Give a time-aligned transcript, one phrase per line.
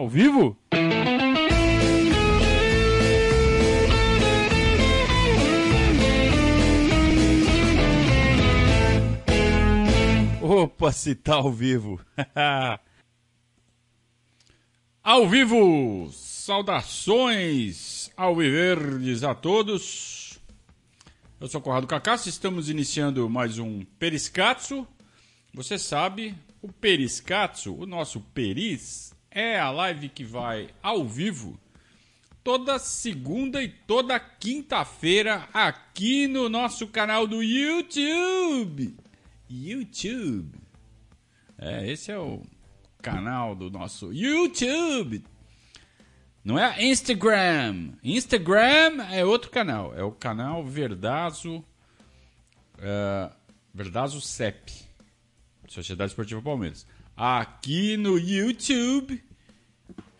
[0.00, 0.56] Ao vivo?
[10.40, 12.00] Opa, se tá ao vivo.
[15.04, 16.10] ao vivo!
[16.14, 20.40] Saudações ao Viverdes a todos.
[21.38, 24.88] Eu sou Conrado Cacasso, estamos iniciando mais um Periscatso.
[25.52, 31.58] Você sabe, o Periscatso, o nosso Peris, é a live que vai ao vivo
[32.42, 38.96] toda segunda e toda quinta-feira aqui no nosso canal do YouTube.
[39.48, 40.58] YouTube.
[41.58, 42.42] É, esse é o
[43.02, 45.24] canal do nosso YouTube.
[46.42, 47.92] Não é Instagram.
[48.02, 49.94] Instagram é outro canal.
[49.94, 51.58] É o canal Verdazo.
[52.78, 53.30] Uh,
[53.74, 54.72] Verdazo CEP.
[55.68, 56.86] Sociedade Esportiva Palmeiras.
[57.14, 59.22] Aqui no YouTube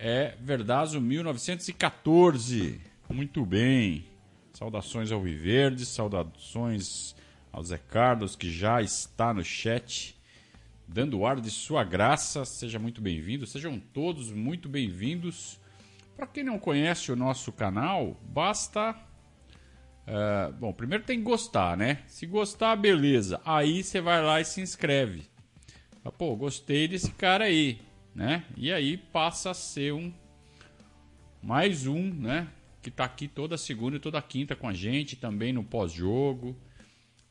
[0.02, 2.80] é Verdazo 1914.
[3.10, 4.06] Muito bem.
[4.54, 7.14] Saudações ao Viverde, saudações
[7.52, 10.18] ao Zé Carlos, que já está no chat,
[10.88, 12.46] dando ar de sua graça.
[12.46, 15.60] Seja muito bem-vindo, sejam todos muito bem-vindos.
[16.16, 18.96] Para quem não conhece o nosso canal, basta.
[20.08, 21.98] Uh, bom, primeiro tem que gostar, né?
[22.06, 23.38] Se gostar, beleza.
[23.44, 25.28] Aí você vai lá e se inscreve.
[26.16, 27.78] Pô, gostei desse cara aí,
[28.14, 28.44] né?
[28.56, 30.12] E aí passa a ser um.
[31.42, 32.48] Mais um, né?
[32.82, 36.56] Que tá aqui toda segunda e toda quinta com a gente, também no pós-jogo.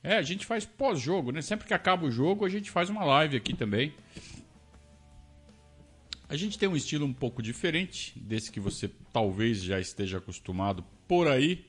[0.02, 1.42] É, a gente faz pós-jogo, né?
[1.42, 3.94] Sempre que acaba o jogo, a gente faz uma live aqui também.
[6.30, 10.86] A gente tem um estilo um pouco diferente desse que você talvez já esteja acostumado
[11.08, 11.66] por aí.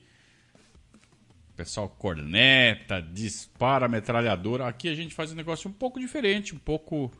[1.49, 4.67] O pessoal corneta, dispara metralhadora.
[4.67, 7.11] Aqui a gente faz um negócio um pouco diferente, um pouco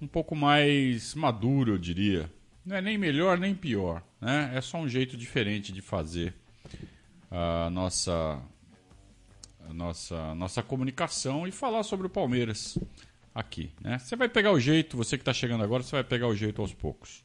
[0.00, 2.30] um pouco mais maduro, eu diria.
[2.64, 4.50] Não é nem melhor nem pior, né?
[4.54, 6.34] É só um jeito diferente de fazer
[7.30, 8.42] a nossa
[9.68, 12.78] a nossa, nossa comunicação e falar sobre o Palmeiras
[13.34, 13.70] aqui.
[13.80, 13.98] Né?
[13.98, 16.62] Você vai pegar o jeito, você que está chegando agora, você vai pegar o jeito
[16.62, 17.24] aos poucos.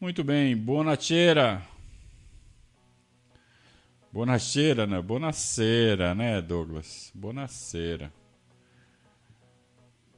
[0.00, 1.62] Muito bem, buonasera.
[4.12, 5.02] Buonasera, né?
[5.02, 7.10] Buonasera, né, Douglas?
[7.14, 8.12] Buonasera.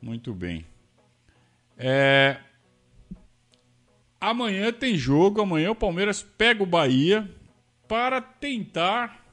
[0.02, 0.66] Muito bem.
[1.76, 2.38] É...
[4.20, 7.30] Amanhã tem jogo, amanhã o Palmeiras pega o Bahia
[7.86, 9.26] para tentar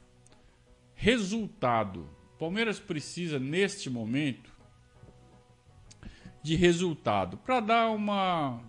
[1.04, 2.08] Resultado.
[2.38, 4.50] Palmeiras precisa, neste momento,
[6.42, 8.60] de resultado para dar uma.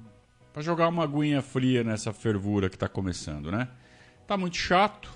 [0.52, 3.70] para jogar uma aguinha fria nessa fervura que está começando, né?
[4.28, 5.10] Tá muito chato.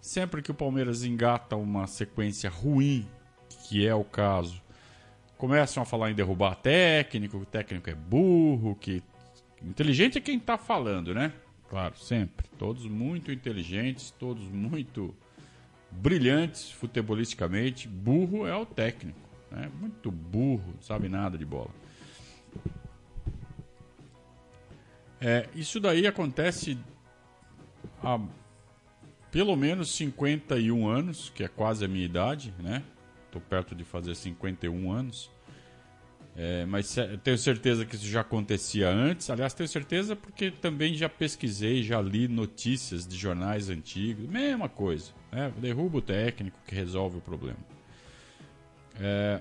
[0.00, 3.06] Sempre que o Palmeiras engata uma sequência ruim,
[3.68, 4.62] que é o caso,
[5.42, 9.02] começam a falar em derrubar técnico, o técnico é burro, que.
[9.60, 11.32] Inteligente é quem está falando, né?
[11.68, 12.46] Claro, sempre.
[12.56, 15.12] Todos muito inteligentes, todos muito
[15.90, 17.88] brilhantes futebolisticamente.
[17.88, 19.18] Burro é o técnico.
[19.50, 19.68] Né?
[19.80, 21.70] Muito burro, sabe nada de bola.
[25.20, 26.78] É, isso daí acontece
[28.00, 28.20] há
[29.32, 32.84] pelo menos 51 anos, que é quase a minha idade, né?
[33.32, 35.30] Estou perto de fazer 51 anos.
[36.36, 36.94] É, mas
[37.24, 39.30] tenho certeza que isso já acontecia antes.
[39.30, 44.26] Aliás, tenho certeza porque também já pesquisei, já li notícias de jornais antigos.
[44.28, 45.12] Mesma coisa.
[45.30, 45.50] Né?
[45.56, 47.56] Derruba o técnico que resolve o problema.
[49.00, 49.40] É,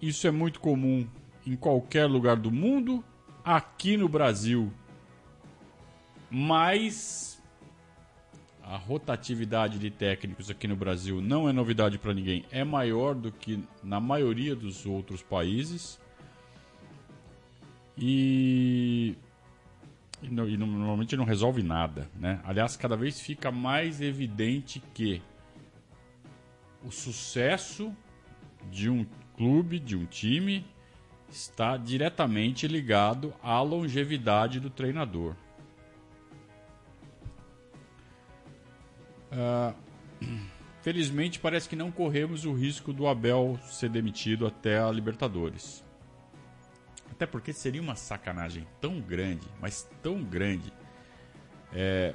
[0.00, 1.04] isso é muito comum
[1.44, 3.04] em qualquer lugar do mundo.
[3.44, 4.72] Aqui no Brasil,
[6.30, 7.35] mais
[8.68, 13.30] a rotatividade de técnicos aqui no Brasil não é novidade para ninguém, é maior do
[13.30, 16.00] que na maioria dos outros países.
[17.96, 19.14] E,
[20.20, 22.40] e, e normalmente não resolve nada, né?
[22.44, 25.22] Aliás, cada vez fica mais evidente que
[26.84, 27.94] o sucesso
[28.70, 29.06] de um
[29.36, 30.66] clube, de um time,
[31.30, 35.34] está diretamente ligado à longevidade do treinador.
[39.36, 39.74] Uh,
[40.80, 45.84] felizmente, parece que não corremos o risco do Abel ser demitido até a Libertadores.
[47.10, 50.72] Até porque seria uma sacanagem tão grande, mas tão grande.
[51.72, 52.14] É,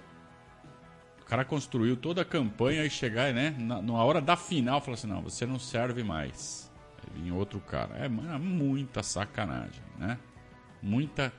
[1.22, 4.96] o cara construiu toda a campanha e chegar, né, na, na hora da final, falar
[4.96, 6.72] assim: não, você não serve mais.
[7.16, 7.98] Em outro cara.
[7.98, 10.18] É, é muita sacanagem, né?
[10.82, 11.34] Muita.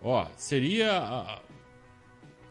[0.00, 1.40] Ó, seria.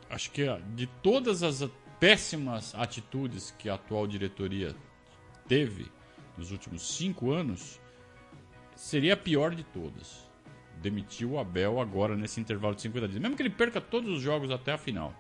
[0.10, 0.46] Acho que
[0.76, 1.62] de todas as
[2.02, 4.76] péssimas atitudes que a atual diretoria
[5.48, 5.86] teve
[6.36, 7.80] nos últimos cinco anos,
[8.76, 10.28] seria a pior de todas.
[10.78, 13.22] demitir o Abel agora nesse intervalo de 50 dias.
[13.22, 15.14] Mesmo que ele perca todos os jogos até a final.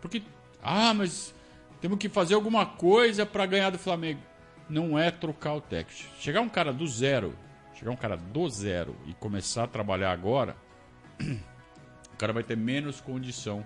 [0.00, 0.22] Porque,
[0.62, 1.34] ah, mas
[1.78, 4.22] temos que fazer alguma coisa para ganhar do Flamengo.
[4.66, 6.08] Não é trocar o técnico.
[6.18, 7.36] Chegar um cara do zero,
[7.74, 10.56] chegar um cara do zero e começar a trabalhar agora,
[11.20, 13.62] o cara vai ter menos condição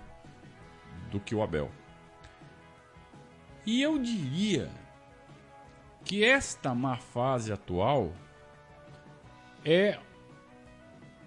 [1.08, 1.70] do que o Abel.
[3.64, 4.70] E eu diria
[6.04, 8.12] que esta má fase atual
[9.64, 9.98] é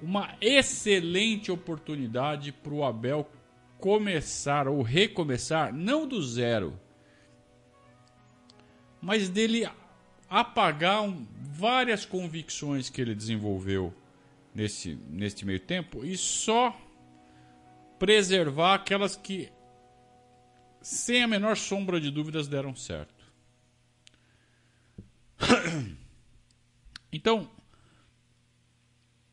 [0.02, 3.30] uma excelente oportunidade para o Abel
[3.80, 6.80] começar ou recomeçar, não do zero,
[9.02, 9.70] mas dele
[10.30, 13.94] apagar um, várias convicções que ele desenvolveu
[14.54, 16.76] nesse, neste meio tempo e só
[18.00, 19.52] preservar aquelas que,
[20.86, 23.26] sem a menor sombra de dúvidas, deram certo.
[27.12, 27.50] Então,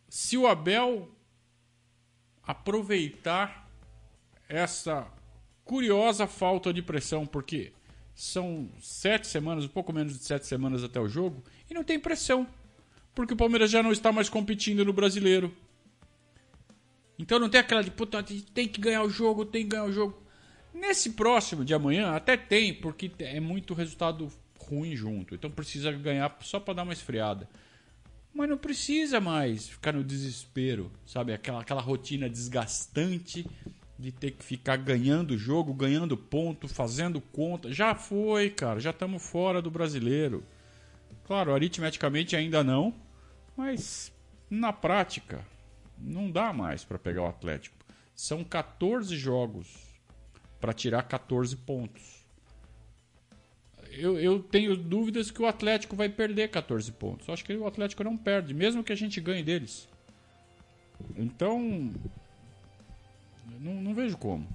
[0.08, 1.10] se o Abel
[2.44, 3.68] aproveitar
[4.48, 5.12] essa
[5.64, 7.72] curiosa falta de pressão, porque
[8.14, 11.98] são sete semanas, um pouco menos de sete semanas até o jogo, e não tem
[11.98, 12.46] pressão,
[13.16, 15.52] porque o Palmeiras já não está mais competindo no brasileiro.
[17.18, 19.92] Então não tem aquela de puta, tem que ganhar o jogo, tem que ganhar o
[19.92, 20.22] jogo.
[20.74, 24.28] Nesse próximo de amanhã até tem, porque é muito resultado
[24.58, 25.34] ruim junto.
[25.34, 27.48] Então precisa ganhar só para dar uma esfriada.
[28.34, 31.34] Mas não precisa mais ficar no desespero, sabe?
[31.34, 33.46] Aquela, aquela rotina desgastante
[33.98, 37.70] de ter que ficar ganhando jogo, ganhando ponto, fazendo conta.
[37.70, 38.80] Já foi, cara.
[38.80, 40.42] Já estamos fora do brasileiro.
[41.24, 42.94] Claro, aritmeticamente ainda não,
[43.56, 44.10] mas
[44.50, 45.46] na prática
[45.98, 47.76] não dá mais para pegar o Atlético.
[48.14, 49.91] São 14 jogos
[50.62, 52.22] para tirar 14 pontos
[53.92, 57.28] eu, eu tenho dúvidas que o Atlético vai perder 14 pontos.
[57.28, 59.88] Acho que o Atlético não perde, mesmo que a gente ganhe deles.
[61.16, 61.92] Então,
[63.60, 64.48] não, não vejo como.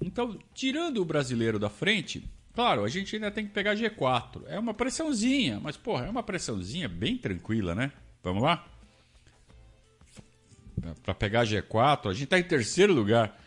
[0.00, 2.24] Então, tirando o brasileiro da frente,
[2.54, 4.44] claro, a gente ainda tem que pegar G4.
[4.46, 7.92] É uma pressãozinha, mas porra, é uma pressãozinha bem tranquila, né?
[8.22, 8.71] Vamos lá?
[11.02, 13.38] Para pegar G4, a gente está em terceiro lugar.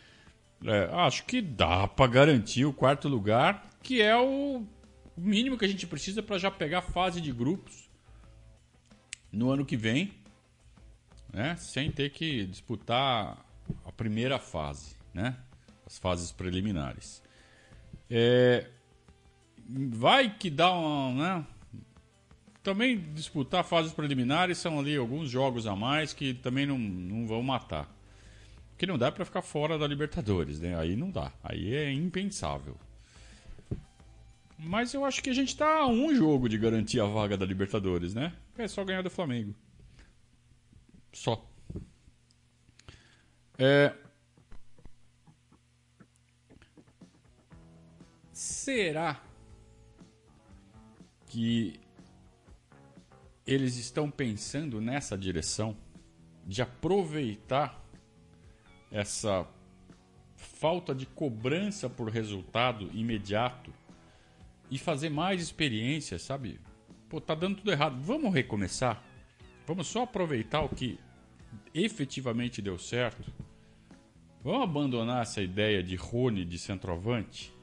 [0.63, 4.65] É, acho que dá para garantir o quarto lugar, que é o
[5.17, 7.89] mínimo que a gente precisa para já pegar a fase de grupos
[9.31, 10.13] no ano que vem,
[11.31, 11.55] né?
[11.57, 13.45] Sem ter que disputar
[13.85, 15.37] a primeira fase, né?
[15.85, 17.21] As fases preliminares.
[18.09, 18.69] É,
[19.67, 21.47] vai que dá uma, né?
[22.65, 27.43] Também disputar fases preliminares são ali alguns jogos a mais que também não, não vão
[27.43, 27.87] matar.
[28.75, 30.75] Que não dá para ficar fora da Libertadores, né?
[30.75, 31.31] Aí não dá.
[31.43, 32.75] Aí é impensável.
[34.57, 37.45] Mas eu acho que a gente tá a um jogo de garantir a vaga da
[37.45, 38.33] Libertadores, né?
[38.57, 39.53] É só ganhar do Flamengo.
[41.13, 41.47] Só.
[43.59, 43.93] É...
[48.33, 49.21] Será
[51.27, 51.84] que
[53.45, 55.75] eles estão pensando nessa direção
[56.45, 57.83] de aproveitar
[58.91, 59.47] essa
[60.35, 63.73] falta de cobrança por resultado imediato
[64.69, 66.59] e fazer mais experiências, sabe?
[67.09, 68.01] Pô, tá dando tudo errado.
[68.01, 69.03] Vamos recomeçar?
[69.65, 70.99] Vamos só aproveitar o que
[71.73, 73.31] efetivamente deu certo?
[74.43, 77.54] Vamos abandonar essa ideia de Rony de centroavante?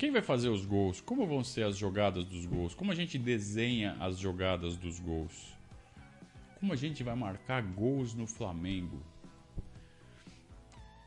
[0.00, 0.98] Quem vai fazer os gols?
[0.98, 2.74] Como vão ser as jogadas dos gols?
[2.74, 5.54] Como a gente desenha as jogadas dos gols?
[6.58, 8.98] Como a gente vai marcar gols no Flamengo?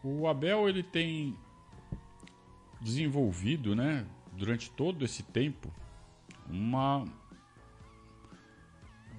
[0.04, 1.36] O Abel ele tem
[2.82, 5.74] desenvolvido, né, durante todo esse tempo,
[6.48, 7.04] uma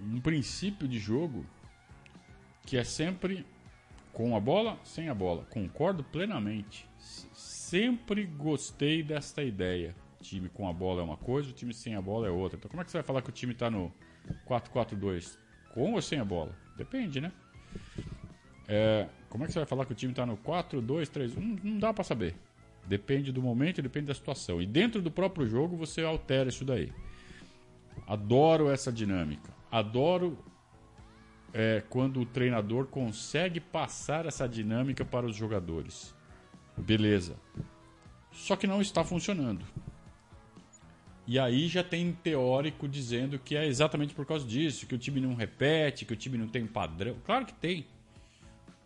[0.01, 1.45] um princípio de jogo
[2.65, 3.45] que é sempre
[4.13, 5.45] com a bola, sem a bola.
[5.47, 6.89] Concordo plenamente.
[7.75, 9.97] Sempre gostei desta ideia.
[10.23, 12.57] Time com a bola é uma coisa, o time sem a bola é outra.
[12.57, 13.93] Então como é que você vai falar que o time está no
[14.47, 15.37] 4-4-2?
[15.73, 16.57] Com ou sem a bola?
[16.77, 17.33] Depende, né?
[18.69, 21.35] É, como é que você vai falar que o time está no 4, 2, 3?
[21.35, 22.37] Não, não dá para saber.
[22.87, 24.63] Depende do momento, depende da situação.
[24.63, 26.93] E dentro do próprio jogo você altera isso daí.
[28.07, 29.53] Adoro essa dinâmica.
[29.69, 30.39] Adoro
[31.53, 36.15] é, quando o treinador consegue passar essa dinâmica para os jogadores.
[36.77, 37.37] Beleza.
[38.33, 39.65] Só que não está funcionando.
[41.27, 45.21] E aí já tem teórico dizendo que é exatamente por causa disso, que o time
[45.21, 47.17] não repete, que o time não tem padrão.
[47.25, 47.87] Claro que tem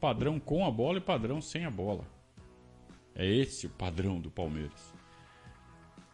[0.01, 2.05] padrão com a bola e padrão sem a bola.
[3.15, 4.95] É esse o padrão do Palmeiras.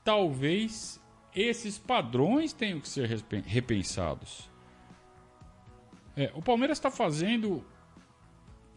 [0.03, 0.99] Talvez
[1.35, 3.09] esses padrões têm que ser
[3.45, 4.49] repensados.
[6.17, 7.63] É, o Palmeiras está fazendo.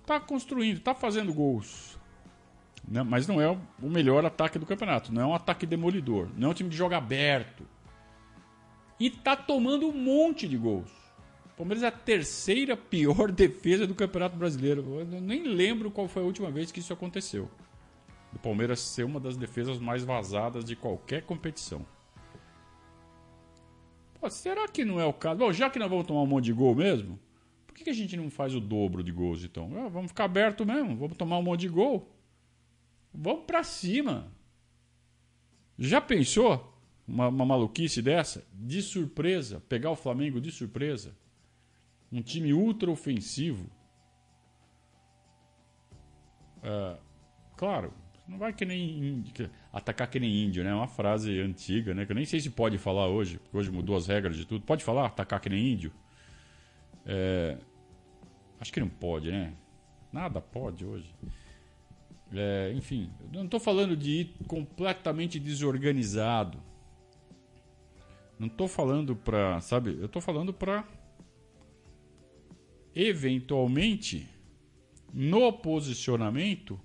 [0.01, 1.96] Está construindo, está fazendo gols.
[2.87, 3.03] Né?
[3.03, 5.13] Mas não é o melhor ataque do campeonato.
[5.13, 6.29] Não é um ataque demolidor.
[6.35, 7.67] Não é um time de jogo aberto.
[8.99, 10.89] E está tomando um monte de gols.
[11.45, 14.99] O Palmeiras é a terceira pior defesa do Campeonato Brasileiro.
[14.99, 17.49] Eu nem lembro qual foi a última vez que isso aconteceu.
[18.33, 21.85] O Palmeiras ser uma das defesas mais vazadas de qualquer competição.
[24.19, 25.39] Pô, será que não é o caso?
[25.39, 27.19] Bom, já que nós vamos tomar um monte de gol mesmo,
[27.65, 29.71] por que, que a gente não faz o dobro de gols então?
[29.77, 32.07] Ah, vamos ficar aberto mesmo, vamos tomar um monte de gol.
[33.19, 34.31] Vamos pra cima.
[35.75, 38.45] Já pensou uma, uma maluquice dessa?
[38.53, 41.17] De surpresa, pegar o Flamengo de surpresa?
[42.11, 43.67] Um time ultra ofensivo.
[46.61, 46.97] É,
[47.55, 47.91] claro,
[48.27, 49.23] não vai que nem
[49.73, 50.69] atacar que nem índio, né?
[50.69, 52.05] É uma frase antiga, né?
[52.05, 54.63] Que eu nem sei se pode falar hoje, porque hoje mudou as regras de tudo.
[54.63, 55.91] Pode falar atacar que nem índio?
[57.03, 57.57] É...
[58.59, 59.55] Acho que não pode, né?
[60.13, 61.11] Nada pode hoje.
[62.33, 66.61] É, enfim, não estou falando de ir completamente desorganizado.
[68.37, 69.97] Não estou falando para, sabe?
[69.99, 70.87] Eu estou falando para
[72.93, 74.27] eventualmente
[75.13, 76.79] no posicionamento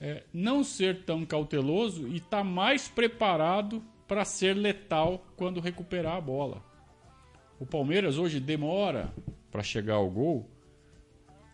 [0.00, 6.16] é, não ser tão cauteloso e estar tá mais preparado para ser letal quando recuperar
[6.16, 6.64] a bola.
[7.58, 9.12] O Palmeiras hoje demora
[9.50, 10.48] para chegar ao gol.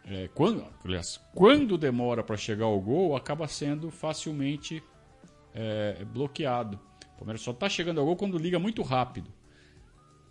[0.07, 4.83] É, quando, aliás, quando demora para chegar ao gol, acaba sendo facilmente
[5.55, 6.79] é, bloqueado.
[7.15, 9.33] O Palmeiras só está chegando ao gol quando liga muito rápido.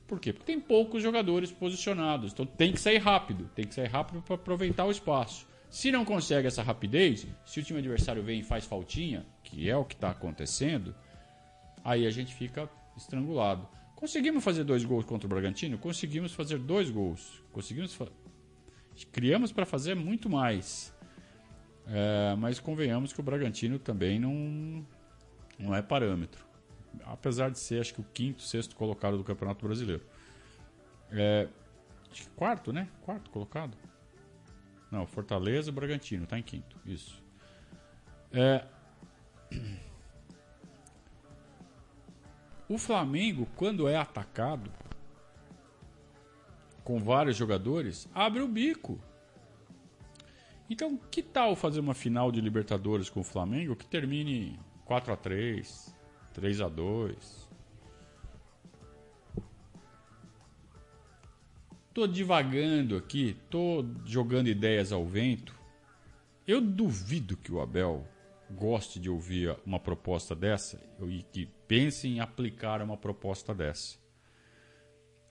[0.07, 0.31] Por quê?
[0.31, 2.33] Porque tem poucos jogadores posicionados.
[2.33, 3.49] Então tem que sair rápido.
[3.55, 5.47] Tem que sair rápido para aproveitar o espaço.
[5.69, 9.75] Se não consegue essa rapidez, se o time adversário vem e faz faltinha, que é
[9.75, 10.93] o que está acontecendo,
[11.83, 13.67] aí a gente fica estrangulado.
[13.95, 15.79] Conseguimos fazer dois gols contra o Bragantino?
[15.79, 17.41] Conseguimos fazer dois gols.
[17.51, 18.07] Conseguimos fa
[19.11, 20.93] criamos para fazer muito mais.
[21.87, 24.85] É, mas convenhamos que o Bragantino também não,
[25.59, 26.45] não é parâmetro.
[27.05, 30.03] Apesar de ser, acho que o quinto, sexto colocado do Campeonato Brasileiro.
[31.11, 31.47] É,
[32.35, 32.87] quarto, né?
[33.01, 33.75] Quarto colocado.
[34.91, 36.77] Não, Fortaleza e Bragantino, tá em quinto.
[36.85, 37.21] Isso.
[38.31, 38.65] É...
[42.69, 44.71] O Flamengo, quando é atacado
[46.83, 48.99] com vários jogadores, abre o bico.
[50.69, 55.17] Então, que tal fazer uma final de Libertadores com o Flamengo que termine 4 a
[55.17, 55.95] 3,
[56.33, 57.43] 3 a 2,
[61.93, 65.53] Tô divagando aqui, tô jogando ideias ao vento.
[66.47, 68.03] Eu duvido que o Abel
[68.49, 74.02] goste de ouvir uma proposta dessa e que pense em aplicar uma proposta dessa.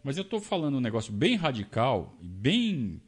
[0.03, 3.01] Mas eu estou falando um negócio bem radical bem,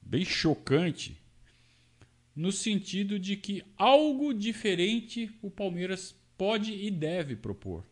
[0.00, 1.20] bem chocante,
[2.34, 7.84] no sentido de que algo diferente o Palmeiras pode e deve propor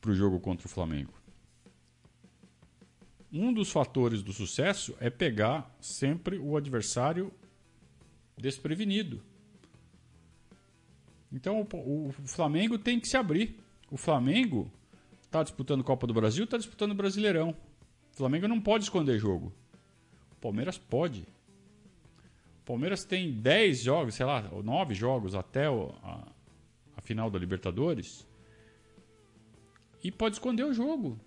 [0.00, 1.12] para o jogo contra o Flamengo
[3.34, 7.32] um dos fatores do sucesso é pegar sempre o adversário
[8.38, 9.20] desprevenido.
[11.32, 13.58] Então o, o Flamengo tem que se abrir.
[13.90, 14.70] O Flamengo
[15.34, 17.50] está disputando Copa do Brasil, está disputando Brasileirão.
[18.12, 19.52] O Flamengo não pode esconder jogo.
[20.30, 21.22] O Palmeiras pode.
[22.62, 26.22] O Palmeiras tem 10 jogos, sei lá, 9 jogos até a,
[26.96, 28.24] a final da Libertadores.
[30.04, 31.18] E pode esconder o jogo.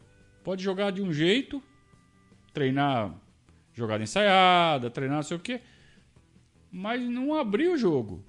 [0.41, 1.61] Pode jogar de um jeito
[2.53, 3.13] treinar
[3.73, 5.61] jogada ensaiada, treinar não sei o quê,
[6.71, 8.23] mas não abrir o jogo,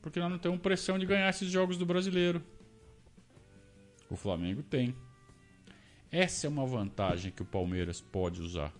[0.00, 2.42] porque nós não temos pressão de ganhar esses jogos do brasileiro.
[4.12, 4.94] O Flamengo tem.
[6.10, 8.70] Essa é uma vantagem que o Palmeiras pode usar.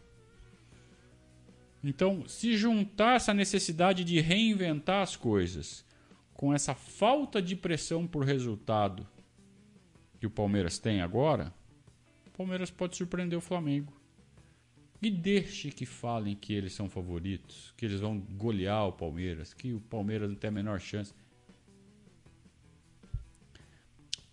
[1.83, 5.87] Então, se juntar essa necessidade de reinventar as coisas
[6.35, 9.09] com essa falta de pressão por resultado
[10.21, 11.51] que o Palmeiras tem agora,
[12.27, 13.91] o Palmeiras pode surpreender o Flamengo.
[15.01, 19.73] E deixe que falem que eles são favoritos, que eles vão golear o Palmeiras, que
[19.73, 21.15] o Palmeiras não tem a menor chance.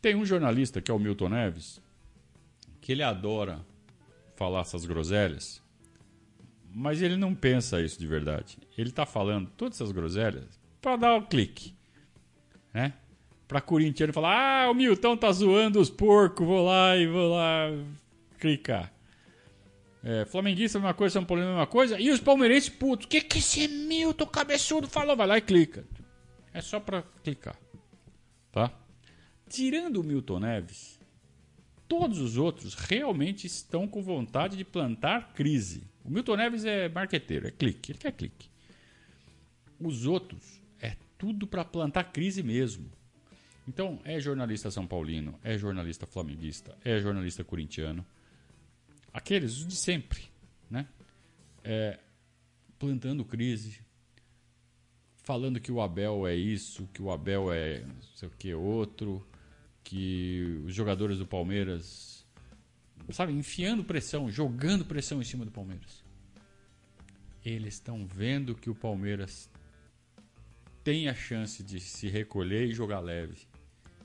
[0.01, 1.81] Tem um jornalista que é o Milton Neves,
[2.79, 3.65] que ele adora
[4.35, 5.61] falar essas groselhas,
[6.73, 8.57] mas ele não pensa isso de verdade.
[8.77, 11.75] Ele está falando todas essas groselhas para dar o um clique,
[12.73, 12.93] né?
[13.47, 17.69] Para corintiano falar: "Ah, o Milton tá zoando os porcos, vou lá e vou lá
[18.39, 18.93] clicar".
[20.01, 21.99] É, flamenguista, é mesma coisa, São Paulo, é mesma coisa.
[21.99, 25.15] E os palmeirenses, putos, o que, que esse Milton cabeçudo falou?
[25.15, 25.83] Vai lá e clica.
[26.53, 27.57] É só pra clicar.
[28.51, 28.71] Tá?
[29.49, 30.99] Tirando o Milton Neves,
[31.87, 35.83] todos os outros realmente estão com vontade de plantar crise.
[36.05, 38.49] O Milton Neves é marqueteiro, é clique, ele quer clique.
[39.79, 42.89] Os outros é tudo para plantar crise mesmo.
[43.67, 48.05] Então, é jornalista são paulino, é jornalista flamenguista, é jornalista corintiano.
[49.13, 50.23] Aqueles de sempre,
[50.69, 50.87] né?
[51.63, 51.99] É,
[52.77, 53.79] plantando crise,
[55.23, 59.23] falando que o Abel é isso, que o Abel é não sei o que outro,
[59.89, 62.23] que os jogadores do Palmeiras,
[63.09, 66.03] sabe, enfiando pressão, jogando pressão em cima do Palmeiras.
[67.43, 69.49] Eles estão vendo que o Palmeiras
[70.83, 73.47] tem a chance de se recolher e jogar leve.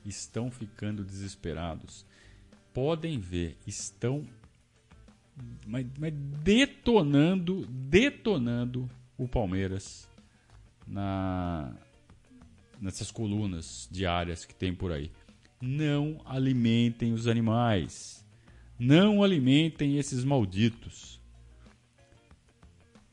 [0.07, 2.07] Estão ficando desesperados.
[2.73, 4.27] Podem ver, estão
[5.67, 8.89] mas, mas detonando, detonando
[9.19, 10.09] o Palmeiras
[10.87, 11.77] na
[12.81, 15.11] nessas colunas diárias que tem por aí.
[15.67, 18.23] Não alimentem os animais.
[18.79, 21.19] Não alimentem esses malditos.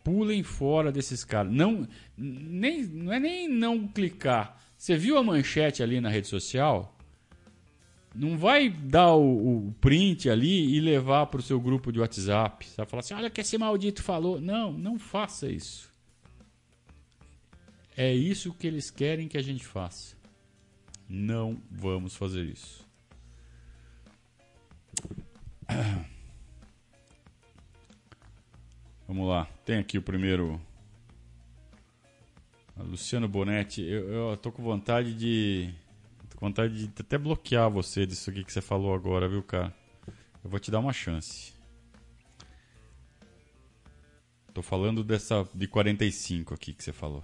[0.04, 1.50] Pulem fora desses caras.
[1.50, 4.60] Não, nem, não é nem não clicar.
[4.78, 6.94] Você viu a manchete ali na rede social?
[8.14, 12.66] Não vai dar o, o print ali e levar para o seu grupo de WhatsApp.
[12.66, 14.42] Você vai falar assim: olha que esse maldito falou.
[14.42, 15.90] Não, não faça isso.
[17.96, 20.21] É isso que eles querem que a gente faça.
[21.14, 22.88] Não vamos fazer isso.
[29.06, 29.46] Vamos lá.
[29.66, 30.58] Tem aqui o primeiro.
[32.78, 33.82] A Luciano Bonetti.
[33.82, 35.74] Eu, eu tô com vontade de
[36.40, 39.76] vontade de até bloquear você disso aqui que você falou agora, viu, cara?
[40.42, 41.52] Eu vou te dar uma chance.
[44.54, 47.22] Tô falando dessa de 45 aqui que você falou.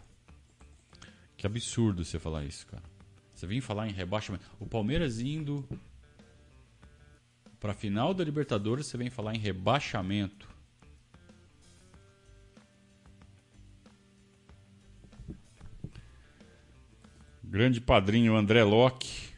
[1.37, 2.96] Que absurdo você falar isso, cara.
[3.37, 4.43] Você vem falar em rebaixamento.
[4.59, 5.63] O Palmeiras indo
[7.59, 10.49] para final da Libertadores, você vem falar em rebaixamento.
[17.43, 19.29] Grande padrinho André Locke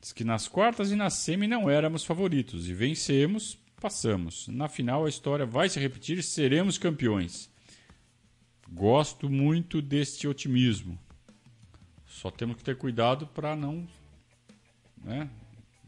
[0.00, 4.46] diz que nas quartas e na semi não éramos favoritos e vencemos, passamos.
[4.46, 7.50] Na final a história vai se repetir, seremos campeões.
[8.70, 10.96] Gosto muito deste otimismo.
[12.18, 13.86] Só temos que ter cuidado para não,
[15.04, 15.30] né,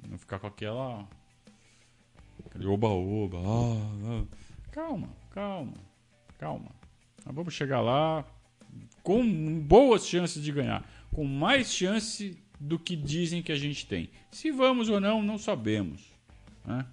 [0.08, 1.04] não ficar com aquela
[2.64, 3.38] oba-oba.
[3.38, 4.36] Ah, ah.
[4.70, 5.74] Calma, calma,
[6.38, 6.70] calma.
[7.26, 8.24] Nós vamos chegar lá,
[9.02, 14.08] com boas chances de ganhar, com mais chance do que dizem que a gente tem.
[14.30, 16.12] Se vamos ou não, não sabemos,
[16.64, 16.86] né?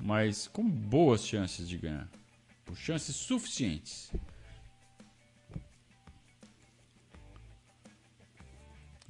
[0.00, 2.08] mas com boas chances de ganhar,
[2.64, 4.10] por chances suficientes.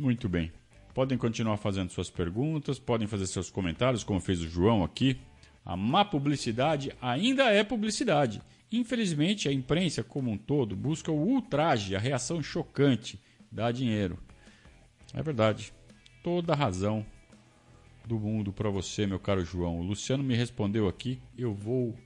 [0.01, 0.51] Muito bem.
[0.95, 5.19] Podem continuar fazendo suas perguntas, podem fazer seus comentários, como fez o João aqui.
[5.65, 8.41] A má publicidade ainda é publicidade
[8.73, 14.17] Infelizmente, a imprensa como um todo busca o ultraje, a reação chocante, dá dinheiro.
[15.13, 15.73] É verdade.
[16.23, 17.05] Toda a razão
[18.07, 19.81] do mundo para você, meu caro João.
[19.81, 21.21] O Luciano me respondeu aqui.
[21.37, 21.97] Eu vou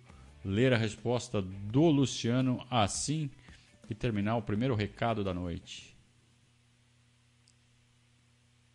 [0.42, 3.30] ler a resposta do Luciano assim
[3.86, 5.93] que terminar o primeiro recado da noite.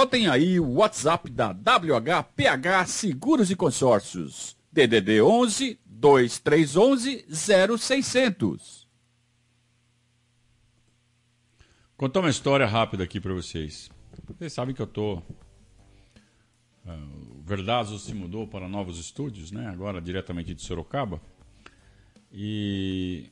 [0.00, 4.56] Notem aí o WhatsApp da WHPH Seguros e Consórcios.
[4.72, 7.26] DDD 11 2311
[7.78, 8.88] 0600.
[11.98, 13.90] Contar uma história rápida aqui para vocês.
[14.26, 15.22] Vocês sabem que eu tô uh,
[17.38, 19.66] o Verdazo se mudou para novos estúdios, né?
[19.66, 21.20] Agora diretamente de Sorocaba.
[22.32, 23.30] E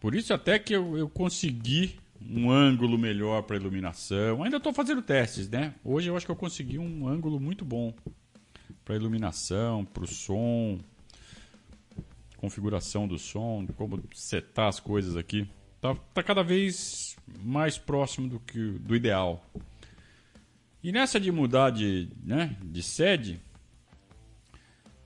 [0.00, 1.96] por isso até que eu, eu consegui
[2.28, 4.42] um ângulo melhor para iluminação.
[4.42, 5.74] Ainda estou fazendo testes, né?
[5.84, 7.94] Hoje eu acho que eu consegui um ângulo muito bom
[8.84, 10.78] para iluminação, para o som.
[12.36, 15.48] configuração do som, como setar as coisas aqui.
[15.80, 19.44] Tá, tá cada vez mais próximo do que do ideal.
[20.82, 23.40] E nessa de mudar de, né, de sede,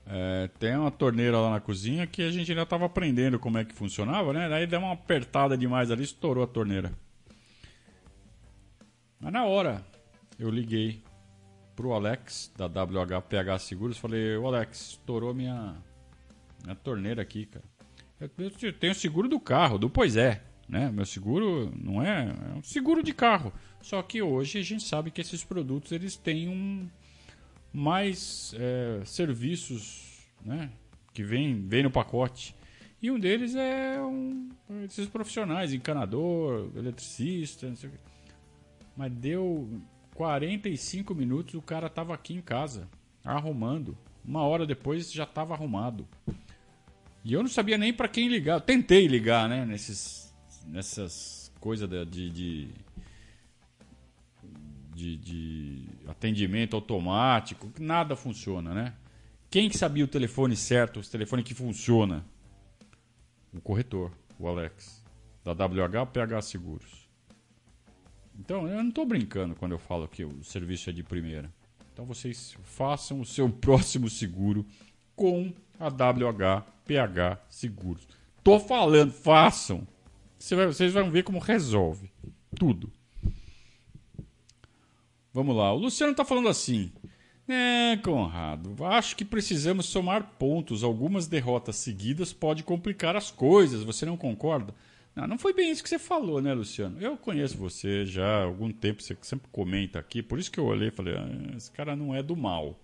[0.07, 3.65] é, tem uma torneira lá na cozinha que a gente ainda estava aprendendo como é
[3.65, 4.47] que funcionava, né?
[4.47, 6.91] Daí deu uma apertada demais ali, estourou a torneira.
[9.25, 9.83] Mas na hora
[10.37, 11.01] eu liguei
[11.75, 15.75] pro Alex da WHPH Seguros, falei: "O Alex, estourou minha
[16.63, 17.65] minha torneira aqui, cara.
[18.37, 20.91] Eu, tenho seguro do carro, do Pois é, né?
[20.91, 23.51] Meu seguro não é, é um seguro de carro.
[23.81, 26.87] Só que hoje a gente sabe que esses produtos eles têm um
[27.73, 30.69] mais é, serviços né,
[31.11, 32.55] que vem, vem no pacote.
[33.01, 34.49] E um deles é um,
[34.83, 37.97] esses profissionais, encanador, eletricista, não sei o quê.
[38.95, 39.81] Mas deu
[40.15, 42.87] 45 minutos, o cara estava aqui em casa,
[43.23, 43.97] arrumando.
[44.23, 46.07] Uma hora depois já estava arrumado.
[47.23, 48.55] E eu não sabia nem para quem ligar.
[48.55, 49.65] Eu tentei ligar, né?
[49.65, 50.33] Nesses,
[50.67, 52.69] nessas coisas de, de,
[54.93, 58.93] de, de atendimento automático, nada funciona, né?
[59.49, 62.25] Quem que sabia o telefone certo, o telefone que funciona?
[63.53, 65.03] O corretor, o Alex,
[65.43, 67.04] da WHPH Seguros.
[68.39, 71.51] Então, eu não estou brincando quando eu falo que o serviço é de primeira.
[71.93, 74.65] Então, vocês façam o seu próximo seguro
[75.15, 78.07] com a WHPH Seguros.
[78.43, 79.87] Tô falando, façam.
[80.37, 82.11] Vocês vão ver como resolve
[82.55, 82.91] tudo.
[85.33, 85.73] Vamos lá.
[85.73, 86.91] O Luciano está falando assim.
[87.47, 90.83] É, Conrado, acho que precisamos somar pontos.
[90.83, 93.83] Algumas derrotas seguidas pode complicar as coisas.
[93.83, 94.73] Você não concorda?
[95.15, 96.99] Não, não foi bem isso que você falou, né, Luciano?
[96.99, 100.65] Eu conheço você já há algum tempo, você sempre comenta aqui, por isso que eu
[100.65, 102.77] olhei e falei, ah, esse cara não é do mal.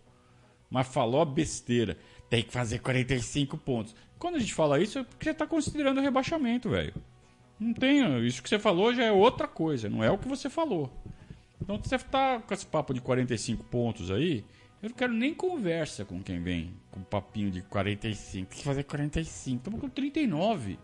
[0.70, 1.98] Mas falou a besteira.
[2.30, 3.94] Tem que fazer 45 pontos.
[4.18, 6.94] Quando a gente fala isso, é porque você está considerando rebaixamento, velho.
[7.60, 8.26] Não tem.
[8.26, 10.90] Isso que você falou já é outra coisa, não é o que você falou.
[11.62, 14.46] Então você tá com esse papo de 45 pontos aí,
[14.82, 18.50] eu não quero nem conversa com quem vem com papinho de 45.
[18.50, 19.58] Tem que fazer 45.
[19.58, 20.80] Estamos com 39.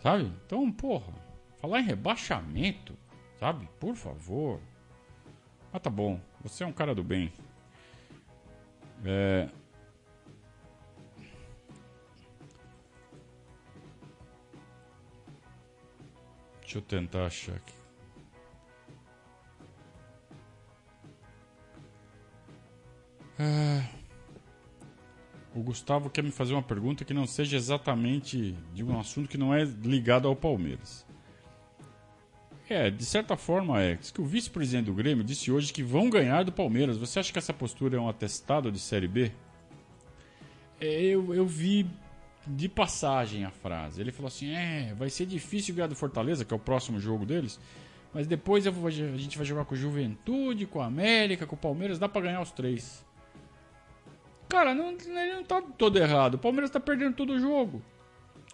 [0.00, 0.32] Sabe?
[0.46, 1.12] Então, porra,
[1.56, 2.96] falar em rebaixamento,
[3.38, 3.68] sabe?
[3.80, 4.60] Por favor.
[5.72, 6.20] Ah, tá bom.
[6.42, 7.32] Você é um cara do bem.
[9.04, 9.48] É...
[16.60, 17.74] Deixa eu tentar achar aqui.
[23.38, 23.97] É...
[25.58, 29.36] O Gustavo quer me fazer uma pergunta que não seja exatamente de um assunto que
[29.36, 31.04] não é ligado ao Palmeiras.
[32.68, 33.96] É, de certa forma é.
[33.96, 36.96] Que o vice-presidente do Grêmio disse hoje que vão ganhar do Palmeiras.
[36.96, 39.32] Você acha que essa postura é um atestado de Série B?
[40.80, 41.84] É, eu, eu vi
[42.46, 44.00] de passagem a frase.
[44.00, 47.26] Ele falou assim: é, vai ser difícil ganhar do Fortaleza, que é o próximo jogo
[47.26, 47.58] deles.
[48.14, 51.58] Mas depois vou, a gente vai jogar com o Juventude, com a América, com o
[51.58, 53.07] Palmeiras, dá para ganhar os três.
[54.48, 56.34] Cara, não, ele não tá todo errado.
[56.34, 57.82] O Palmeiras tá perdendo todo o jogo.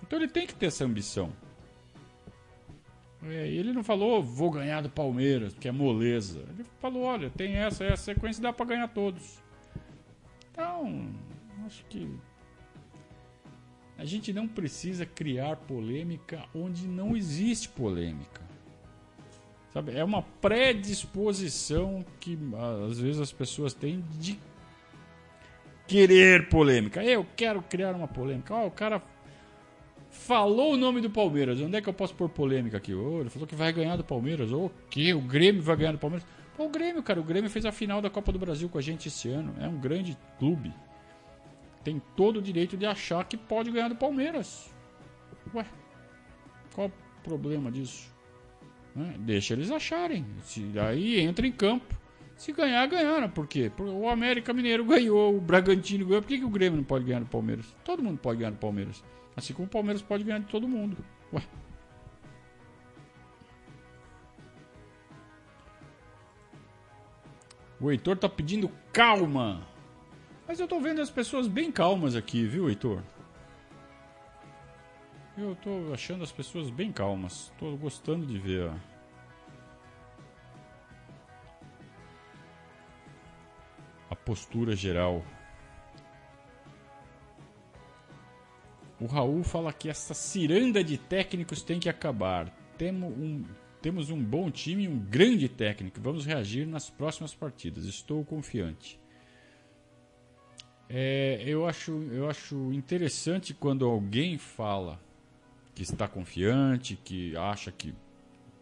[0.03, 1.33] Então ele tem que ter essa ambição.
[3.23, 6.45] É, ele não falou, vou ganhar do Palmeiras, que é moleza.
[6.51, 9.43] Ele falou, olha, tem essa, essa sequência, dá para ganhar todos.
[10.51, 11.11] Então,
[11.65, 12.09] acho que
[13.97, 18.43] a gente não precisa criar polêmica onde não existe polêmica.
[19.73, 19.97] Sabe?
[19.97, 22.39] É uma predisposição que
[22.89, 24.39] às vezes as pessoas têm de
[25.87, 27.03] querer polêmica.
[27.03, 28.55] Eu quero criar uma polêmica.
[28.55, 29.03] Oh, o cara
[30.11, 31.61] falou o nome do Palmeiras.
[31.61, 32.95] Onde é que eu posso pôr polêmica aqui?
[32.95, 34.53] Oh, ele falou que vai ganhar do Palmeiras.
[34.53, 35.13] O oh, que?
[35.13, 36.27] O Grêmio vai ganhar do Palmeiras?
[36.57, 37.21] Pô, o Grêmio, cara.
[37.21, 39.55] O Grêmio fez a final da Copa do Brasil com a gente esse ano.
[39.61, 40.73] É um grande clube.
[41.83, 44.71] Tem todo o direito de achar que pode ganhar do Palmeiras.
[45.55, 45.67] Ué,
[46.75, 46.93] qual o
[47.23, 48.11] problema disso?
[48.95, 49.17] Né?
[49.19, 50.25] Deixa eles acharem.
[50.43, 52.04] Se, aí entra em campo.
[52.37, 53.29] Se ganhar, ganharam.
[53.29, 53.71] Por quê?
[53.75, 56.23] Porque o América Mineiro ganhou, o Bragantino ganhou.
[56.23, 57.75] Por que, que o Grêmio não pode ganhar do Palmeiras?
[57.85, 59.03] Todo mundo pode ganhar do Palmeiras.
[59.37, 60.97] Assim como o Palmeiras pode ganhar de todo mundo.
[61.33, 61.43] Ué.
[67.81, 69.67] O Heitor tá pedindo calma.
[70.47, 73.03] Mas eu tô vendo as pessoas bem calmas aqui, viu, Heitor?
[75.37, 77.53] Eu tô achando as pessoas bem calmas.
[77.59, 78.94] Tô gostando de ver, ó.
[84.11, 85.25] A postura geral.
[89.01, 92.49] O Raul fala que essa ciranda de técnicos tem que acabar.
[92.79, 93.45] Temo um,
[93.83, 96.01] temos um bom time e um grande técnico.
[96.01, 97.85] Vamos reagir nas próximas partidas.
[97.85, 98.99] Estou confiante.
[100.89, 105.01] É, eu, acho, eu acho interessante quando alguém fala
[105.75, 107.95] que está confiante, que acha que,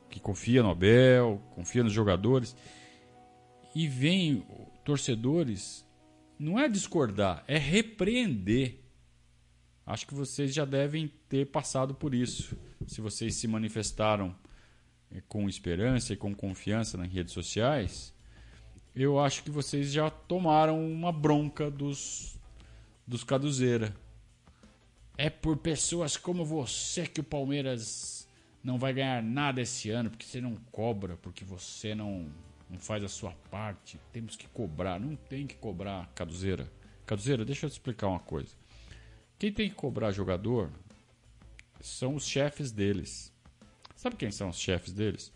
[0.09, 2.57] que confia no Abel, confia nos jogadores,
[3.75, 4.45] e vem
[4.85, 5.87] torcedores,
[6.39, 8.81] não é discordar, é repreender.
[9.87, 12.57] Acho que vocês já devem ter passado por isso.
[12.87, 14.35] Se vocês se manifestaram
[15.11, 18.15] eh, com esperança e com confiança nas redes sociais,
[18.95, 22.39] eu acho que vocês já tomaram uma bronca dos,
[23.07, 23.95] dos Caduzeira.
[25.17, 28.29] É por pessoas como você que o Palmeiras
[28.63, 32.31] não vai ganhar nada esse ano, porque você não cobra, porque você não,
[32.73, 34.01] não faz a sua parte.
[34.11, 34.99] Temos que cobrar.
[34.99, 36.73] Não tem que cobrar, Caduzeira.
[37.05, 38.55] Caduzeira, deixa eu te explicar uma coisa.
[39.39, 40.71] Quem tem que cobrar jogador
[41.81, 43.31] são os chefes deles.
[43.95, 45.31] Sabe quem são os chefes deles?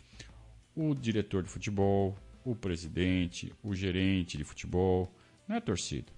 [0.75, 5.13] O diretor de futebol, o presidente, o gerente de futebol,
[5.47, 6.11] não é a torcida.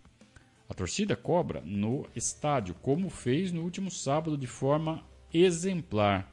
[0.68, 5.02] A torcida cobra no estádio, como fez no último sábado de forma
[5.32, 6.30] exemplar.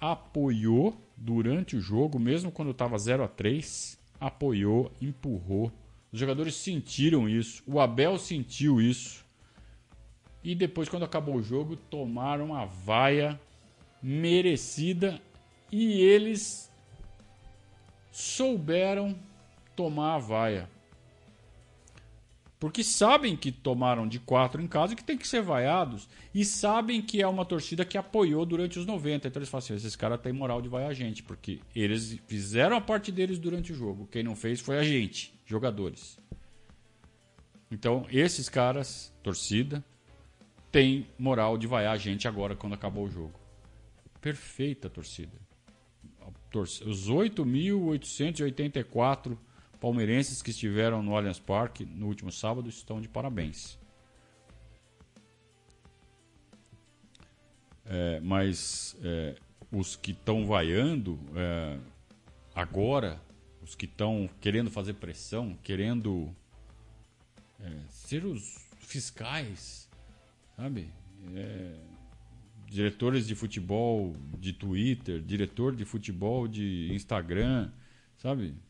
[0.00, 5.72] Apoiou durante o jogo, mesmo quando estava 0 a 3, apoiou, empurrou.
[6.12, 9.24] Os jogadores sentiram isso, o Abel sentiu isso.
[10.42, 13.40] E depois, quando acabou o jogo, tomaram a vaia
[14.00, 15.20] merecida
[15.72, 16.70] e eles
[18.12, 19.18] souberam
[19.74, 20.75] tomar a vaia.
[22.66, 26.08] Porque sabem que tomaram de quatro em casa e que tem que ser vaiados.
[26.34, 29.28] E sabem que é uma torcida que apoiou durante os 90.
[29.28, 31.22] Então eles falam assim: esses caras têm moral de vaiar a gente.
[31.22, 34.08] Porque eles fizeram a parte deles durante o jogo.
[34.10, 36.18] Quem não fez foi a gente, jogadores.
[37.70, 39.84] Então esses caras, torcida,
[40.72, 43.38] tem moral de vaiar a gente agora quando acabou o jogo.
[44.20, 45.38] Perfeita torcida
[46.60, 49.36] os 8.884
[49.86, 53.78] palmeirenses que estiveram no Allianz Parque no último sábado estão de parabéns.
[57.84, 59.36] É, mas é,
[59.70, 61.78] os que estão vaiando é,
[62.52, 63.22] agora,
[63.62, 66.34] os que estão querendo fazer pressão, querendo
[67.60, 69.88] é, ser os fiscais,
[70.56, 70.90] sabe?
[71.32, 71.76] É,
[72.66, 77.70] diretores de futebol de Twitter, diretor de futebol de Instagram,
[78.18, 78.65] sabe?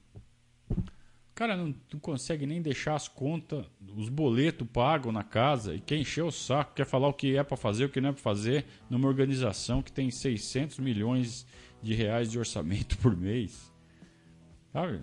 [1.36, 5.98] Cara, não, não consegue nem deixar as contas, os boletos pagam na casa e quer
[5.98, 8.22] encher o saco, quer falar o que é para fazer, o que não é para
[8.22, 11.46] fazer numa organização que tem 600 milhões
[11.82, 13.70] de reais de orçamento por mês.
[14.72, 15.02] Sabe?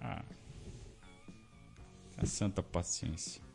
[0.00, 0.24] Ah,
[2.16, 3.45] a santa paciência.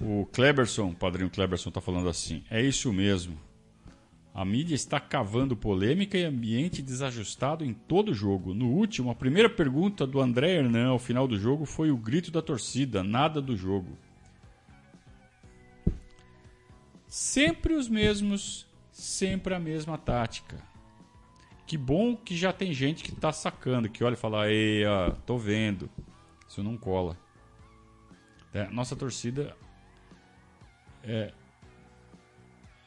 [0.00, 3.38] O Kleberson, padrinho Kleberson, está falando assim: é isso mesmo.
[4.34, 8.52] A mídia está cavando polêmica e ambiente desajustado em todo o jogo.
[8.52, 12.30] No último, a primeira pergunta do André Hernan ao final do jogo foi o grito
[12.30, 13.96] da torcida, nada do jogo.
[17.08, 20.62] Sempre os mesmos, sempre a mesma tática.
[21.66, 24.82] Que bom que já tem gente que está sacando, que olha e fala, ei,
[25.24, 25.88] tô vendo.
[26.46, 27.16] Isso não cola.
[28.52, 29.56] É, nossa torcida
[31.06, 31.32] é,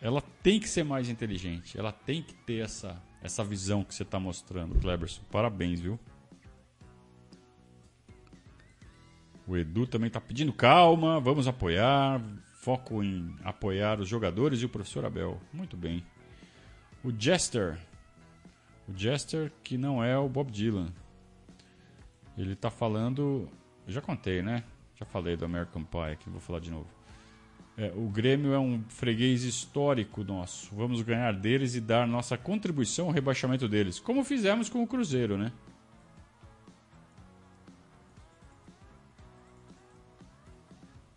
[0.02, 4.04] ela tem que ser mais inteligente, ela tem que ter essa, essa visão que você
[4.04, 5.22] está mostrando, Kleberson.
[5.32, 6.00] Parabéns, viu?
[9.48, 12.22] O Edu também está pedindo calma, vamos apoiar,
[12.62, 15.40] foco em apoiar os jogadores e o professor Abel.
[15.52, 16.06] Muito bem.
[17.04, 17.80] O Jester,
[18.88, 20.94] o Jester que não é o Bob Dylan.
[22.38, 23.50] Ele está falando,
[23.88, 24.64] já contei, né?
[24.96, 26.99] Já falei do American Pie aqui, vou falar de novo.
[27.80, 30.76] É, o Grêmio é um freguês histórico nosso.
[30.76, 35.38] Vamos ganhar deles e dar nossa contribuição ao rebaixamento deles, como fizemos com o Cruzeiro,
[35.38, 35.50] né?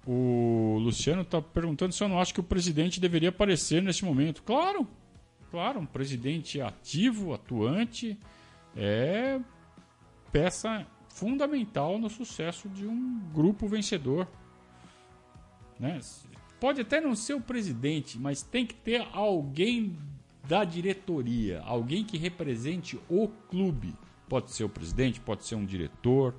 [0.07, 4.40] O Luciano está perguntando se eu não acho que o presidente deveria aparecer nesse momento.
[4.44, 4.87] Claro,
[5.51, 8.16] claro, um presidente ativo, atuante,
[8.77, 9.40] é
[10.31, 14.29] peça fundamental no sucesso de um grupo vencedor.
[15.77, 15.98] Né?
[16.62, 19.98] Pode até não ser o presidente, mas tem que ter alguém
[20.46, 23.96] da diretoria, alguém que represente o clube.
[24.29, 26.37] Pode ser o presidente, pode ser um diretor,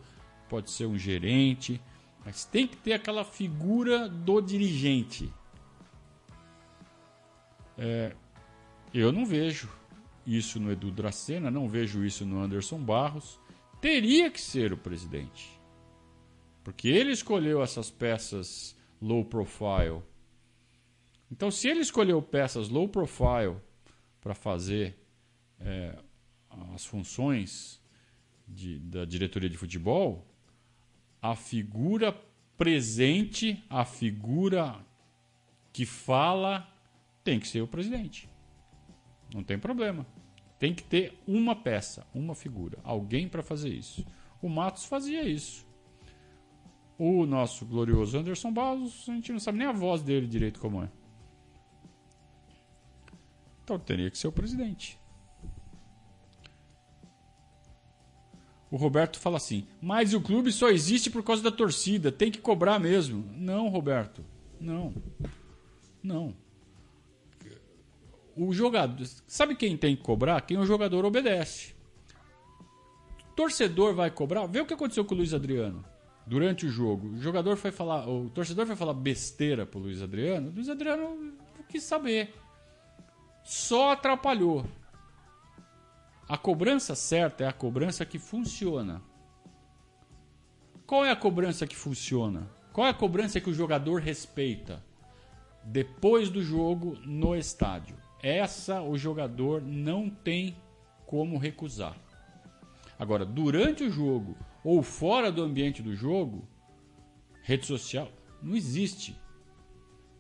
[0.48, 1.82] pode ser um gerente,
[2.24, 5.30] mas tem que ter aquela figura do dirigente.
[7.78, 8.16] É,
[8.94, 9.70] eu não vejo
[10.26, 13.38] isso no Edu Dracena, não vejo isso no Anderson Barros.
[13.82, 15.60] Teria que ser o presidente.
[16.64, 20.02] Porque ele escolheu essas peças low profile
[21.34, 23.58] então, se ele escolheu peças low profile
[24.22, 24.96] para fazer
[25.60, 25.98] é,
[26.76, 27.82] as funções
[28.48, 30.28] de, da diretoria de futebol,
[31.20, 32.16] a figura
[32.56, 34.76] presente, a figura
[35.74, 36.72] que fala,
[37.24, 38.30] tem que ser o presidente.
[39.34, 40.06] Não tem problema.
[40.60, 44.06] Tem que ter uma peça, uma figura, alguém para fazer isso.
[44.40, 45.66] O Matos fazia isso.
[46.96, 50.84] O nosso glorioso Anderson Barros, a gente não sabe nem a voz dele direito como
[50.84, 50.92] é.
[53.64, 55.00] Então teria que ser o presidente.
[58.70, 62.40] O Roberto fala assim: mas o clube só existe por causa da torcida, tem que
[62.40, 63.24] cobrar mesmo.
[63.38, 64.26] Não, Roberto,
[64.60, 64.94] não.
[66.02, 66.36] Não.
[68.36, 69.06] O jogador.
[69.28, 70.42] Sabe quem tem que cobrar?
[70.42, 71.76] Quem o jogador obedece.
[73.36, 74.48] Torcedor vai cobrar.
[74.48, 75.86] Vê o que aconteceu com o Luiz Adriano
[76.26, 77.10] durante o jogo.
[77.10, 78.10] O jogador foi falar.
[78.10, 80.50] O torcedor foi falar besteira pro Luiz Adriano.
[80.50, 81.34] O Luiz Adriano
[81.70, 82.34] quis saber.
[83.44, 84.66] Só atrapalhou.
[86.28, 89.02] A cobrança certa é a cobrança que funciona.
[90.88, 92.50] Qual é a cobrança que funciona?
[92.72, 94.84] Qual é a cobrança que o jogador respeita?
[95.64, 97.98] Depois do jogo no estádio.
[98.22, 100.56] Essa o jogador não tem
[101.06, 101.98] como recusar.
[102.98, 106.48] Agora, durante o jogo ou fora do ambiente do jogo,
[107.42, 108.10] rede social
[108.42, 109.16] não existe.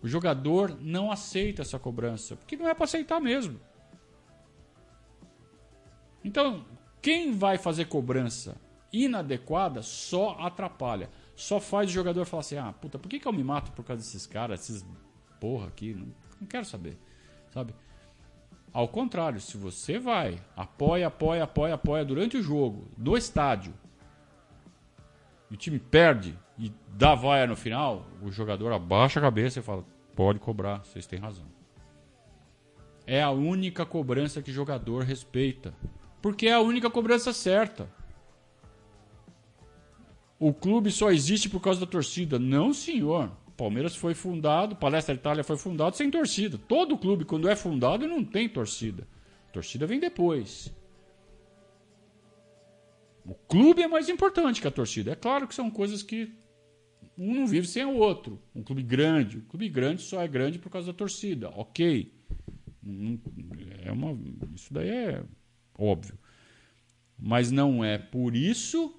[0.04, 3.60] O jogador não aceita essa cobrança, porque não é para aceitar mesmo.
[6.22, 6.66] Então,
[7.02, 8.58] quem vai fazer cobrança
[8.94, 11.10] inadequada só atrapalha.
[11.36, 13.84] Só faz o jogador falar assim: ah, puta, por que, que eu me mato por
[13.84, 14.86] causa desses caras, esses
[15.40, 15.94] porra aqui?
[15.94, 16.08] Não,
[16.40, 16.98] não quero saber.
[17.52, 17.74] Sabe?
[18.72, 23.74] Ao contrário, se você vai, apoia, apoia, apoia, apoia durante o jogo, do estádio,
[25.50, 29.64] e o time perde e dá vaia no final, o jogador abaixa a cabeça e
[29.64, 29.84] fala:
[30.16, 31.46] pode cobrar, vocês têm razão.
[33.06, 35.74] É a única cobrança que jogador respeita.
[36.22, 37.90] Porque é a única cobrança certa.
[40.40, 42.40] O clube só existe por causa da torcida.
[42.40, 43.32] Não, senhor.
[43.56, 46.58] Palmeiras foi fundado, Palestra Itália foi fundado sem torcida.
[46.58, 49.08] Todo clube, quando é fundado, não tem torcida.
[49.50, 50.74] A torcida vem depois.
[53.26, 55.12] O clube é mais importante que a torcida.
[55.12, 56.34] É claro que são coisas que
[57.18, 58.42] um não vive sem o outro.
[58.56, 59.38] Um clube grande.
[59.38, 61.50] Um clube grande só é grande por causa da torcida.
[61.50, 62.12] Ok.
[63.84, 64.18] É uma,
[64.56, 65.24] isso daí é
[65.78, 66.18] óbvio.
[67.18, 68.94] Mas não é por isso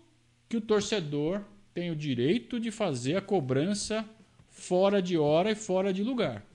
[0.49, 4.09] que o torcedor tem o direito de fazer a cobrança
[4.49, 6.47] fora de hora e fora de lugar.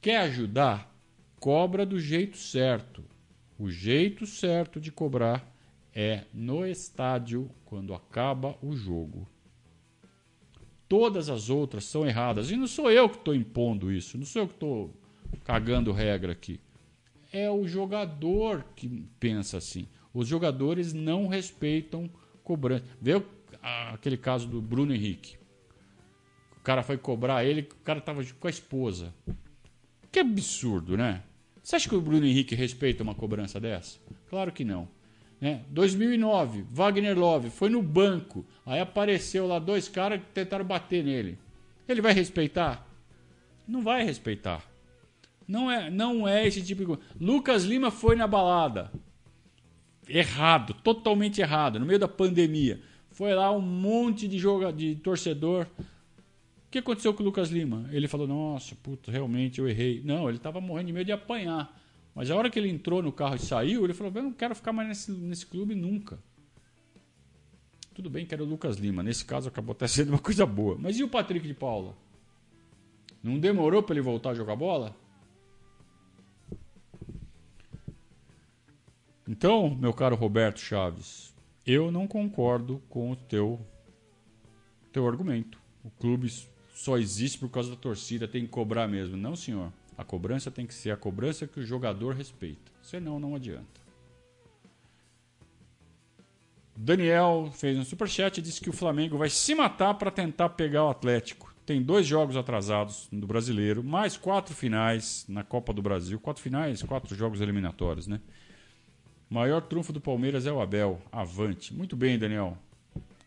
[0.00, 0.94] Quer ajudar?
[1.40, 3.04] Cobra do jeito certo.
[3.58, 5.52] O jeito certo de cobrar
[5.92, 9.28] é no estádio quando acaba o jogo.
[10.96, 12.50] Todas as outras são erradas.
[12.50, 14.90] E não sou eu que estou impondo isso, não sou eu que estou
[15.44, 16.60] cagando regra aqui
[17.34, 19.88] é o jogador que pensa assim.
[20.12, 22.08] Os jogadores não respeitam
[22.44, 22.84] cobrança.
[23.00, 23.20] Vê
[23.92, 25.36] aquele caso do Bruno Henrique.
[26.56, 29.12] O cara foi cobrar ele, o cara tava com a esposa.
[30.12, 31.24] Que absurdo, né?
[31.60, 33.98] Você acha que o Bruno Henrique respeita uma cobrança dessa?
[34.30, 34.88] Claro que não.
[35.44, 35.60] Né?
[35.68, 38.46] 2009, Wagner Love foi no banco.
[38.64, 41.38] Aí apareceu lá dois caras que tentaram bater nele.
[41.86, 42.88] Ele vai respeitar?
[43.68, 44.64] Não vai respeitar.
[45.46, 47.02] Não é, não é esse tipo de coisa.
[47.20, 48.90] Lucas Lima foi na balada.
[50.08, 52.80] Errado, totalmente errado, no meio da pandemia.
[53.10, 55.66] Foi lá um monte de joga, de torcedor.
[55.78, 57.86] O que aconteceu com o Lucas Lima?
[57.92, 60.00] Ele falou: "Nossa, puta, realmente eu errei".
[60.06, 61.83] Não, ele estava morrendo de medo de apanhar.
[62.14, 64.54] Mas a hora que ele entrou no carro e saiu, ele falou: "Eu não quero
[64.54, 66.18] ficar mais nesse, nesse clube nunca".
[67.94, 70.76] Tudo bem que era o Lucas Lima, nesse caso acabou até sendo uma coisa boa.
[70.78, 71.96] Mas e o Patrick de Paula?
[73.22, 74.94] Não demorou para ele voltar a jogar bola?
[79.26, 81.34] Então, meu caro Roberto Chaves,
[81.66, 83.58] eu não concordo com o teu,
[84.92, 85.58] teu argumento.
[85.82, 86.28] O clube
[86.74, 89.16] só existe por causa da torcida, tem que cobrar mesmo.
[89.16, 89.72] Não, senhor.
[89.96, 92.72] A cobrança tem que ser a cobrança que o jogador respeita.
[92.82, 93.84] Senão, não adianta.
[96.76, 100.84] Daniel fez um superchat e disse que o Flamengo vai se matar para tentar pegar
[100.84, 101.54] o Atlético.
[101.64, 106.18] Tem dois jogos atrasados do brasileiro, mais quatro finais na Copa do Brasil.
[106.18, 108.20] Quatro finais, quatro jogos eliminatórios, né?
[109.30, 111.00] Maior trunfo do Palmeiras é o Abel.
[111.10, 111.72] Avante.
[111.72, 112.58] Muito bem, Daniel.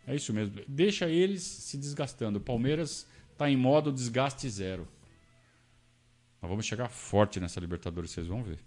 [0.06, 0.62] É isso mesmo.
[0.68, 2.38] Deixa eles se desgastando.
[2.38, 4.88] O Palmeiras está em modo desgaste zero.
[6.48, 8.58] Nós vamos chegar forte nessa Libertadores, vocês vão ver.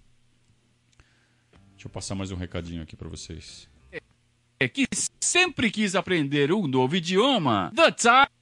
[1.71, 3.67] Deixa eu passar mais um recadinho aqui para vocês.
[4.61, 4.87] É que
[5.19, 7.73] sempre quis aprender um novo idioma.
[7.75, 8.41] The Time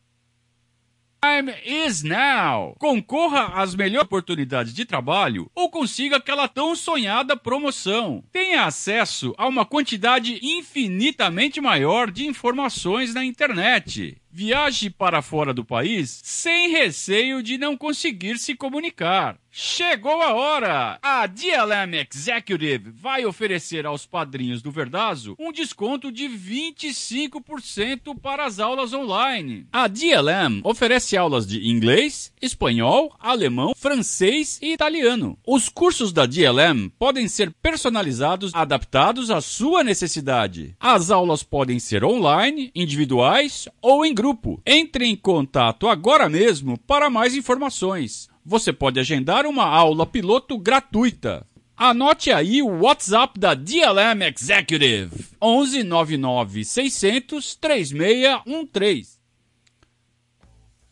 [1.21, 2.77] time is now.
[2.79, 8.23] Concorra às melhores oportunidades de trabalho ou consiga aquela tão sonhada promoção.
[8.33, 14.17] Tenha acesso a uma quantidade infinitamente maior de informações na internet.
[14.31, 19.39] Viaje para fora do país sem receio de não conseguir se comunicar.
[19.51, 20.99] Chegou a hora!
[21.03, 28.61] A DLM Executive vai oferecer aos padrinhos do Verdazo um desconto de 25% para as
[28.61, 29.67] aulas online.
[29.73, 35.37] A DLM oferece aulas de inglês, espanhol, alemão, francês e italiano.
[35.45, 40.77] Os cursos da DLM podem ser personalizados, adaptados à sua necessidade.
[40.79, 44.28] As aulas podem ser online, individuais ou em grupo.
[44.67, 51.47] Entre em contato agora mesmo para mais informações você pode agendar uma aula piloto gratuita.
[51.77, 55.11] Anote aí o WhatsApp da DLM Executive:
[55.41, 59.19] 11 99 600 3613.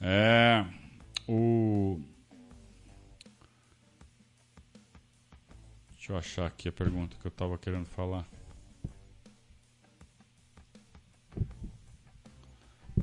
[0.00, 0.66] É.
[1.26, 1.98] O.
[5.92, 8.28] Deixa eu achar aqui a pergunta que eu estava querendo falar.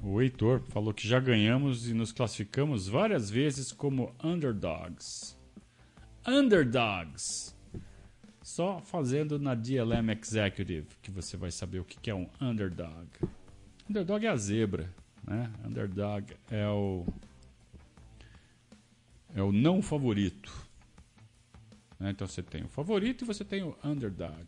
[0.02, 5.38] O Heitor falou que já ganhamos e nos classificamos várias vezes como underdogs.
[6.28, 7.56] Underdogs.
[8.42, 13.08] Só fazendo na DLM Executive que você vai saber o que é um underdog.
[13.90, 15.52] Underdog é a zebra, né?
[15.66, 17.06] Underdog é o
[19.36, 20.52] é o não favorito.
[22.00, 22.12] Né?
[22.12, 24.46] Então você tem o favorito e você tem o underdog.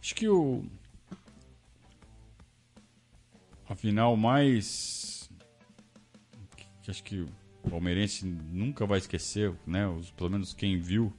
[0.00, 0.64] Acho que o
[3.68, 5.30] a final mais.
[6.82, 9.86] que acho que o palmeirense nunca vai esquecer, né?
[9.86, 11.12] Os, pelo menos quem viu,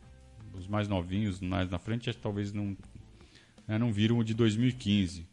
[0.53, 2.75] os mais novinhos mais na frente, talvez não,
[3.67, 5.27] né, não viram o de 2015.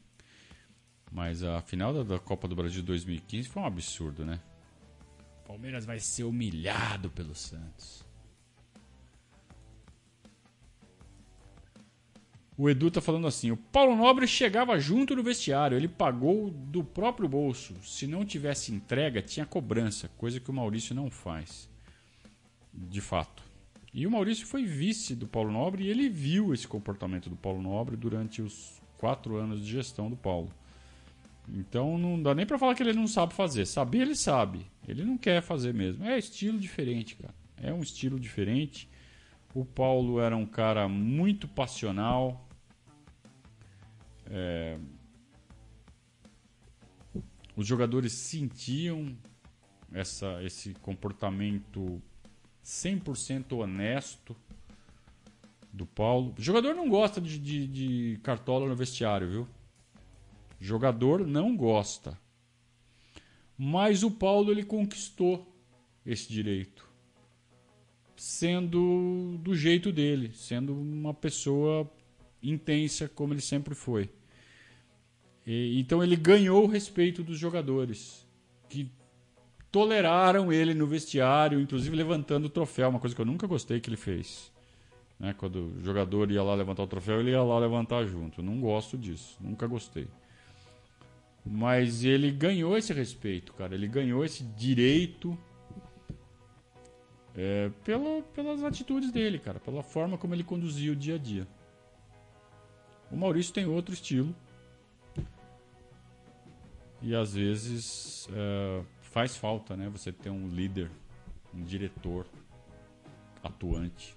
[1.11, 4.41] Mas a final da, da Copa do Brasil de 2015 foi um absurdo, né?
[5.47, 8.06] Palmeiras vai ser humilhado pelo Santos.
[12.59, 16.83] O Edu tá falando assim: o Paulo Nobre chegava junto no vestiário, ele pagou do
[16.83, 17.75] próprio bolso.
[17.83, 21.69] Se não tivesse entrega, tinha cobrança, coisa que o Maurício não faz.
[22.73, 23.43] De fato.
[23.93, 27.63] E o Maurício foi vice do Paulo Nobre e ele viu esse comportamento do Paulo
[27.63, 30.51] Nobre durante os quatro anos de gestão do Paulo.
[31.49, 33.67] Então não dá nem para falar que ele não sabe fazer.
[33.67, 34.67] Saber ele sabe.
[34.87, 36.05] Ele não quer fazer mesmo.
[36.05, 37.35] É estilo diferente, cara.
[37.57, 38.89] É um estilo diferente.
[39.55, 42.46] O Paulo era um cara muito passional,
[44.31, 44.79] é,
[47.57, 49.17] os jogadores sentiam
[49.93, 52.03] essa, esse comportamento
[52.65, 54.37] 100% honesto
[55.73, 56.35] do Paulo.
[56.39, 59.49] O jogador não gosta de, de, de cartola no vestiário, viu?
[60.61, 62.19] O jogador não gosta.
[63.57, 65.47] Mas o Paulo ele conquistou
[66.05, 66.87] esse direito.
[68.17, 71.91] Sendo do jeito dele, sendo uma pessoa
[72.51, 74.11] intensa como ele sempre foi.
[75.47, 78.27] E, então ele ganhou o respeito dos jogadores
[78.69, 78.91] que
[79.71, 83.89] toleraram ele no vestiário, inclusive levantando o troféu, uma coisa que eu nunca gostei que
[83.89, 84.53] ele fez.
[85.19, 85.35] Né?
[85.37, 88.43] Quando o jogador ia lá levantar o troféu, ele ia lá levantar junto.
[88.43, 90.07] não gosto disso, nunca gostei.
[91.45, 93.75] Mas ele ganhou esse respeito, cara.
[93.75, 95.39] Ele ganhou esse direito
[97.37, 99.61] é, pela, pelas atitudes dele, cara.
[99.61, 101.47] Pela forma como ele conduzia o dia a dia.
[103.17, 104.37] O Maurício tem outro estilo.
[107.01, 109.89] E às vezes é, faz falta, né?
[109.89, 110.91] Você ter um líder,
[111.55, 112.27] um diretor
[113.43, 114.15] atuante.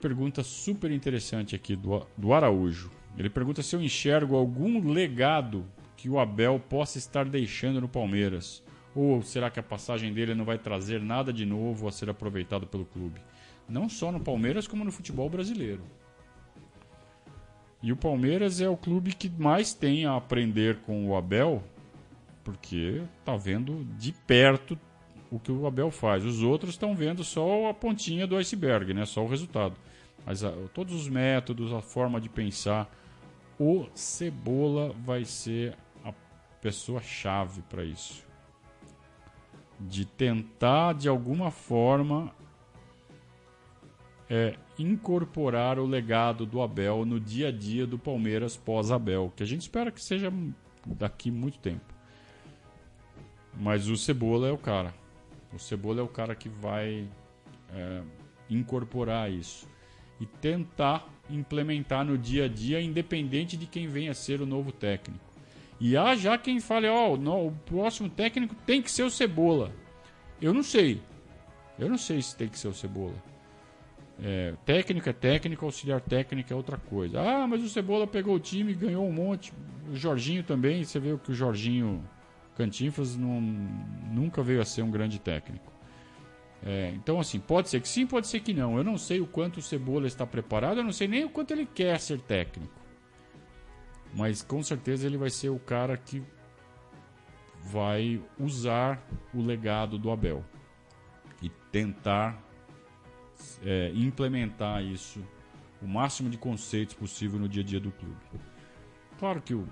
[0.00, 2.90] Pergunta super interessante aqui do, do Araújo.
[3.18, 5.66] Ele pergunta se eu enxergo algum legado
[5.98, 8.62] que o Abel possa estar deixando no Palmeiras.
[8.94, 12.66] Ou será que a passagem dele não vai trazer nada de novo a ser aproveitado
[12.66, 13.20] pelo clube?
[13.70, 15.82] Não só no Palmeiras, como no futebol brasileiro.
[17.82, 21.62] E o Palmeiras é o clube que mais tem a aprender com o Abel,
[22.44, 24.78] porque está vendo de perto
[25.30, 26.24] o que o Abel faz.
[26.24, 29.06] Os outros estão vendo só a pontinha do iceberg, né?
[29.06, 29.76] só o resultado.
[30.26, 32.90] Mas a, todos os métodos, a forma de pensar,
[33.58, 36.12] o Cebola vai ser a
[36.60, 38.26] pessoa-chave para isso.
[39.78, 42.34] De tentar, de alguma forma,
[44.30, 49.46] é, incorporar o legado do Abel no dia a dia do Palmeiras pós-Abel, que a
[49.46, 50.32] gente espera que seja
[50.86, 51.92] daqui muito tempo.
[53.58, 54.94] Mas o Cebola é o cara.
[55.52, 57.08] O Cebola é o cara que vai
[57.74, 58.02] é,
[58.48, 59.68] incorporar isso
[60.20, 64.70] e tentar implementar no dia a dia, independente de quem venha a ser o novo
[64.70, 65.24] técnico.
[65.80, 69.72] E há já quem fale, ó, oh, o próximo técnico tem que ser o Cebola.
[70.40, 71.00] Eu não sei.
[71.78, 73.29] Eu não sei se tem que ser o Cebola.
[74.22, 77.20] É, técnico é técnico, auxiliar técnico é outra coisa.
[77.20, 79.52] Ah, mas o Cebola pegou o time, ganhou um monte.
[79.90, 82.06] O Jorginho também, você vê que o Jorginho
[82.54, 85.72] Cantinfras não, nunca veio a ser um grande técnico.
[86.62, 88.76] É, então, assim, pode ser que sim, pode ser que não.
[88.76, 91.52] Eu não sei o quanto o Cebola está preparado, eu não sei nem o quanto
[91.52, 92.78] ele quer ser técnico.
[94.14, 96.22] Mas com certeza ele vai ser o cara que
[97.62, 99.02] vai usar
[99.32, 100.44] o legado do Abel
[101.40, 102.49] e tentar
[103.64, 105.22] é, implementar isso,
[105.82, 108.16] o máximo de conceitos possível no dia a dia do clube.
[109.18, 109.68] Claro que o,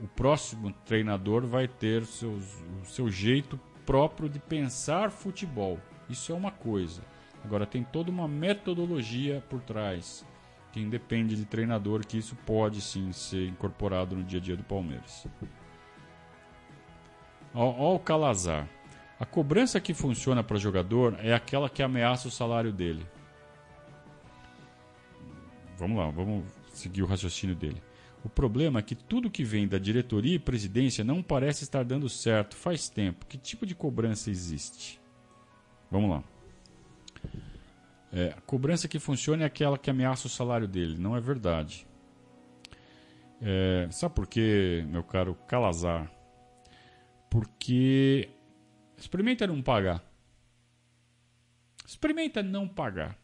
[0.00, 2.44] o próximo treinador vai ter seus,
[2.82, 5.78] o seu jeito próprio de pensar futebol.
[6.08, 7.02] Isso é uma coisa.
[7.44, 10.24] Agora tem toda uma metodologia por trás
[10.72, 14.64] que independe de treinador que isso pode sim ser incorporado no dia a dia do
[14.64, 15.26] Palmeiras.
[17.54, 18.66] Ó, o Calazar.
[19.22, 23.06] A cobrança que funciona para jogador é aquela que ameaça o salário dele.
[25.78, 27.80] Vamos lá, vamos seguir o raciocínio dele.
[28.24, 32.08] O problema é que tudo que vem da diretoria e presidência não parece estar dando
[32.08, 33.24] certo faz tempo.
[33.26, 35.00] Que tipo de cobrança existe?
[35.88, 36.24] Vamos lá.
[38.12, 40.98] É, a cobrança que funciona é aquela que ameaça o salário dele.
[40.98, 41.86] Não é verdade.
[43.40, 46.10] É, sabe por quê, meu caro Calazar?
[47.30, 48.28] Porque
[49.02, 50.02] experimenta não pagar.
[51.86, 53.18] Experimenta não pagar.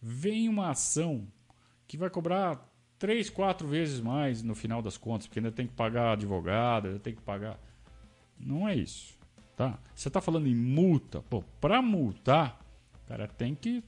[0.00, 1.26] Vem uma ação
[1.86, 2.68] que vai cobrar
[2.98, 7.00] três, quatro vezes mais no final das contas, porque ainda tem que pagar advogado, ainda
[7.00, 7.58] tem que pagar.
[8.38, 9.14] Não é isso,
[9.56, 9.78] tá?
[9.94, 12.60] Você está falando em multa, pô, para multar,
[13.06, 13.82] cara tem que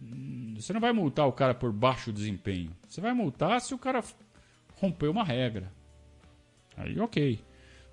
[0.00, 2.70] hum, você não vai multar o cara por baixo desempenho.
[2.86, 4.02] Você vai multar se o cara
[4.80, 5.72] rompeu uma regra.
[6.76, 7.40] Aí, ok.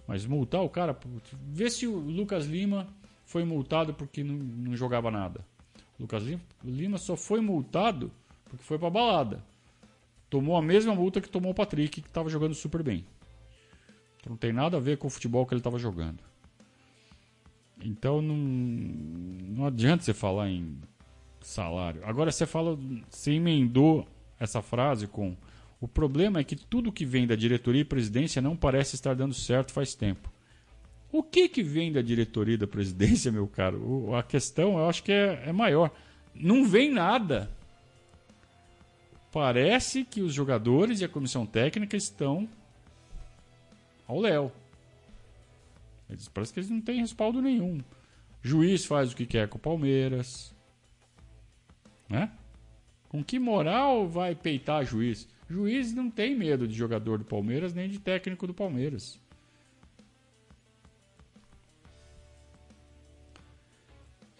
[0.07, 0.97] Mas multar o cara.
[1.47, 2.87] Vê se o Lucas Lima
[3.25, 5.45] foi multado porque não, não jogava nada.
[5.97, 6.23] O Lucas
[6.63, 8.11] Lima só foi multado
[8.45, 9.43] porque foi pra balada.
[10.29, 13.05] Tomou a mesma multa que tomou o Patrick, que estava jogando super bem.
[14.19, 16.19] Então não tem nada a ver com o futebol que ele estava jogando.
[17.83, 20.79] Então não, não adianta você falar em
[21.41, 22.01] salário.
[22.05, 22.77] Agora você fala,
[23.09, 24.07] você emendou
[24.39, 25.35] essa frase com
[25.83, 29.33] o problema é que tudo que vem da diretoria e presidência não parece estar dando
[29.33, 30.31] certo faz tempo.
[31.11, 33.85] O que, que vem da diretoria e da presidência, meu caro?
[33.85, 35.91] O, a questão eu acho que é, é maior.
[36.33, 37.51] Não vem nada.
[39.29, 42.47] Parece que os jogadores e a comissão técnica estão
[44.07, 44.53] ao léu.
[46.09, 47.81] Eles, parece que eles não têm respaldo nenhum.
[48.41, 50.55] Juiz faz o que quer com o Palmeiras.
[52.07, 52.31] Né?
[53.09, 55.27] Com que moral vai peitar juiz?
[55.53, 59.19] Juiz não tem medo de jogador do Palmeiras nem de técnico do Palmeiras.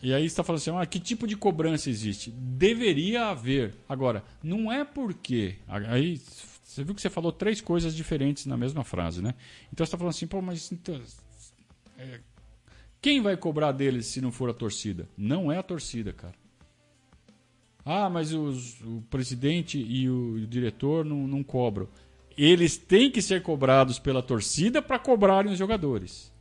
[0.02, 2.32] E aí está falando assim, ah, que tipo de cobrança existe?
[2.32, 3.76] Deveria haver.
[3.88, 5.56] Agora, não é porque.
[5.68, 6.20] Aí
[6.64, 9.36] você viu que você falou três coisas diferentes na mesma frase, né?
[9.72, 11.00] Então você está falando assim, pô, mas então,
[11.98, 12.20] é,
[13.00, 15.08] quem vai cobrar deles se não for a torcida?
[15.16, 16.43] Não é a torcida, cara.
[17.86, 21.88] Ah, mas os, o presidente e o, o diretor não, não cobram.
[22.38, 26.34] Eles têm que ser cobrados pela torcida para cobrarem os jogadores.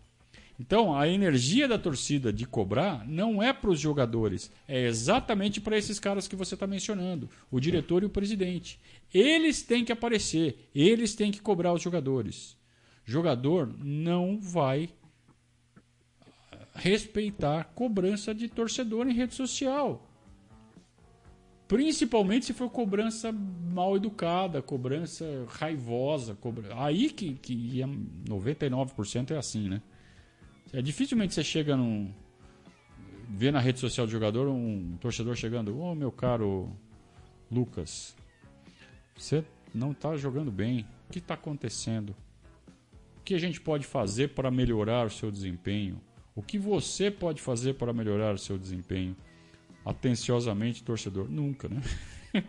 [0.59, 5.77] Então, a energia da torcida de cobrar não é para os jogadores, é exatamente para
[5.77, 8.79] esses caras que você está mencionando, o diretor e o presidente.
[9.13, 12.57] Eles têm que aparecer, eles têm que cobrar os jogadores.
[13.05, 14.91] Jogador não vai
[16.75, 20.07] respeitar cobrança de torcedor em rede social.
[21.73, 26.37] Principalmente se for cobrança mal educada, cobrança raivosa.
[26.77, 27.81] Aí que, que
[28.29, 29.81] 99% é assim, né?
[30.71, 32.13] É, dificilmente você chega num.
[33.27, 36.69] vê na rede social do jogador um torcedor chegando: Ô oh, meu caro
[37.51, 38.15] Lucas,
[39.17, 39.43] você
[39.75, 40.87] não está jogando bem.
[41.09, 42.15] O que está acontecendo?
[43.17, 45.99] O que a gente pode fazer para melhorar o seu desempenho?
[46.35, 49.17] O que você pode fazer para melhorar o seu desempenho?
[49.85, 51.29] Atenciosamente torcedor.
[51.29, 51.81] Nunca, né?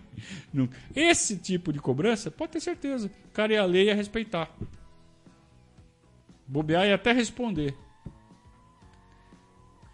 [0.53, 0.77] Nunca.
[0.95, 4.55] Esse tipo de cobrança, pode ter certeza, o cara ia ler e ia respeitar.
[6.47, 7.75] Bobear e até responder.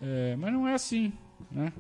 [0.02, 1.12] É, mas não é assim,
[1.52, 1.74] né?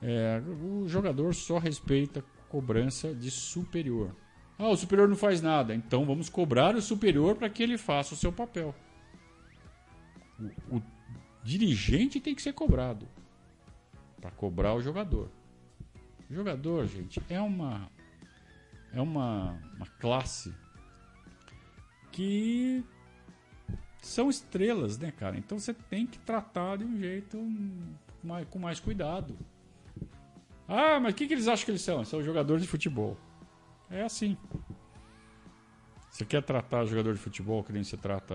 [0.00, 4.14] É, o jogador só respeita cobrança de superior.
[4.58, 8.14] Ah, o superior não faz nada, então vamos cobrar o superior para que ele faça
[8.14, 8.74] o seu papel.
[10.70, 10.82] O, o
[11.42, 13.08] dirigente tem que ser cobrado
[14.22, 15.28] para cobrar o jogador.
[16.30, 17.90] Jogador, gente, é uma
[18.92, 20.54] é uma, uma classe
[22.10, 22.84] que
[24.00, 25.36] são estrelas, né, cara?
[25.36, 27.38] Então você tem que tratar de um jeito
[28.22, 29.36] mais, com mais cuidado.
[30.68, 32.04] Ah, mas o que, que eles acham que eles são?
[32.04, 33.16] São jogadores de futebol.
[33.90, 34.36] É assim.
[36.10, 38.34] Você quer tratar jogador de futebol que nem você trata.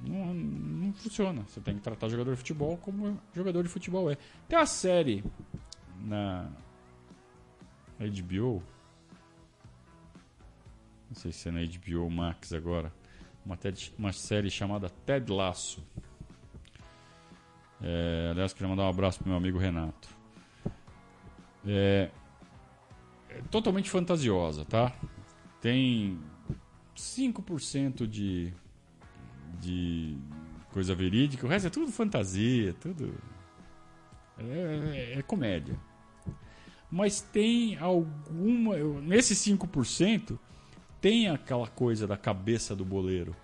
[0.00, 1.42] Não, não funciona.
[1.46, 4.16] Você tem que tratar jogador de futebol como jogador de futebol é.
[4.48, 5.24] Tem uma série
[6.00, 6.48] na
[7.98, 8.62] HBO.
[11.08, 12.92] Não sei se é na HBO Max agora.
[13.44, 15.82] Uma, TED, uma série chamada Ted Laço.
[17.80, 20.08] É, aliás, queria mandar um abraço pro meu amigo Renato.
[21.66, 22.10] É,
[23.30, 24.92] é totalmente fantasiosa, tá?
[25.60, 26.18] Tem
[26.96, 28.52] 5% de,
[29.60, 30.16] de
[30.72, 33.14] coisa verídica, o resto é tudo fantasia, tudo.
[34.38, 35.78] É, é, é comédia.
[36.90, 38.76] Mas tem alguma.
[39.00, 40.38] Nesses 5%,
[41.00, 43.34] tem aquela coisa da cabeça do boleiro.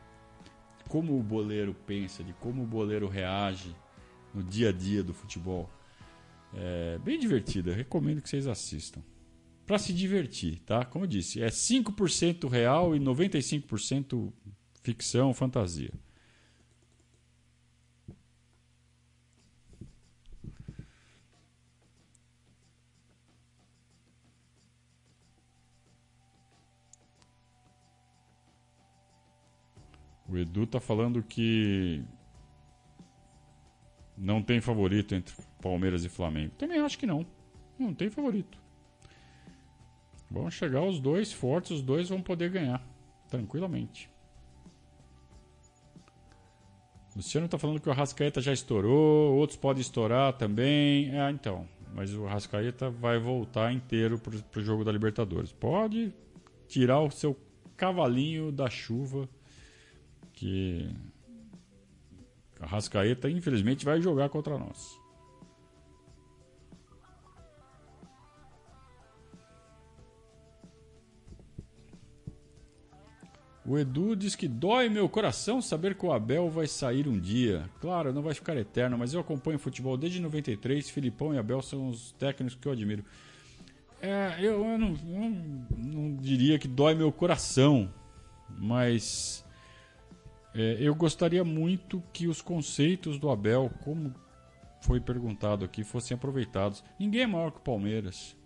[0.88, 3.74] Como o boleiro pensa, de como o boleiro reage
[4.34, 5.70] no dia a dia do futebol.
[6.54, 9.02] É bem divertida, recomendo que vocês assistam.
[9.66, 10.84] Para se divertir, tá?
[10.84, 14.32] Como eu disse, é 5% real e 95%
[14.82, 15.92] ficção, fantasia.
[30.28, 32.02] O Edu tá falando que
[34.16, 36.54] não tem favorito entre Palmeiras e Flamengo.
[36.56, 37.26] Também acho que não.
[37.78, 38.58] Não tem favorito.
[40.30, 42.82] Vão chegar os dois fortes, os dois vão poder ganhar.
[43.28, 44.11] Tranquilamente.
[47.14, 51.14] Luciano está falando que o Arrascaeta já estourou, outros podem estourar também.
[51.14, 51.68] É, então.
[51.94, 55.52] Mas o Arrascaeta vai voltar inteiro para o jogo da Libertadores.
[55.52, 56.12] Pode
[56.66, 57.36] tirar o seu
[57.76, 59.28] cavalinho da chuva
[60.32, 60.88] que
[62.58, 65.01] a Rascaeta, infelizmente, vai jogar contra nós.
[73.72, 77.70] O Edu diz que dói meu coração saber que o Abel vai sair um dia.
[77.80, 80.90] Claro, não vai ficar eterno, mas eu acompanho futebol desde 93.
[80.90, 83.02] Filipão e Abel são os técnicos que eu admiro.
[84.02, 85.30] É, eu, eu, não, eu
[85.78, 87.90] não diria que dói meu coração,
[88.58, 89.42] mas
[90.54, 94.14] é, eu gostaria muito que os conceitos do Abel, como
[94.82, 96.84] foi perguntado aqui, fossem aproveitados.
[97.00, 98.36] Ninguém é maior que o Palmeiras.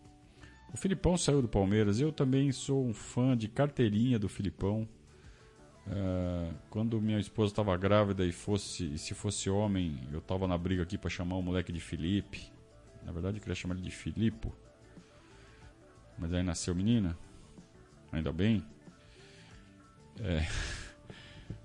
[0.73, 1.99] O Filipão saiu do Palmeiras.
[1.99, 4.89] Eu também sou um fã de carteirinha do Filipão.
[5.89, 10.59] É, quando minha esposa estava grávida e fosse e se fosse homem, eu estava na
[10.59, 12.51] briga aqui para chamar o moleque de Felipe.
[13.05, 14.53] Na verdade, eu queria chamar ele de Filipo.
[16.19, 17.17] Mas aí nasceu menina.
[18.11, 18.65] Ainda bem.
[20.19, 20.47] É.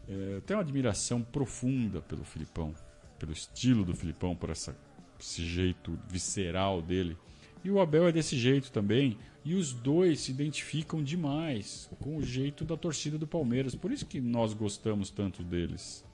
[0.08, 2.76] É, eu tenho uma admiração profunda pelo Filipão,
[3.18, 4.76] pelo estilo do Filipão, por essa,
[5.20, 7.18] esse jeito visceral dele.
[7.64, 9.18] E o Abel é desse jeito também.
[9.44, 13.76] E os dois se identificam demais com o jeito da torcida do Palmeiras.
[13.76, 16.06] Por isso que nós gostamos tanto deles.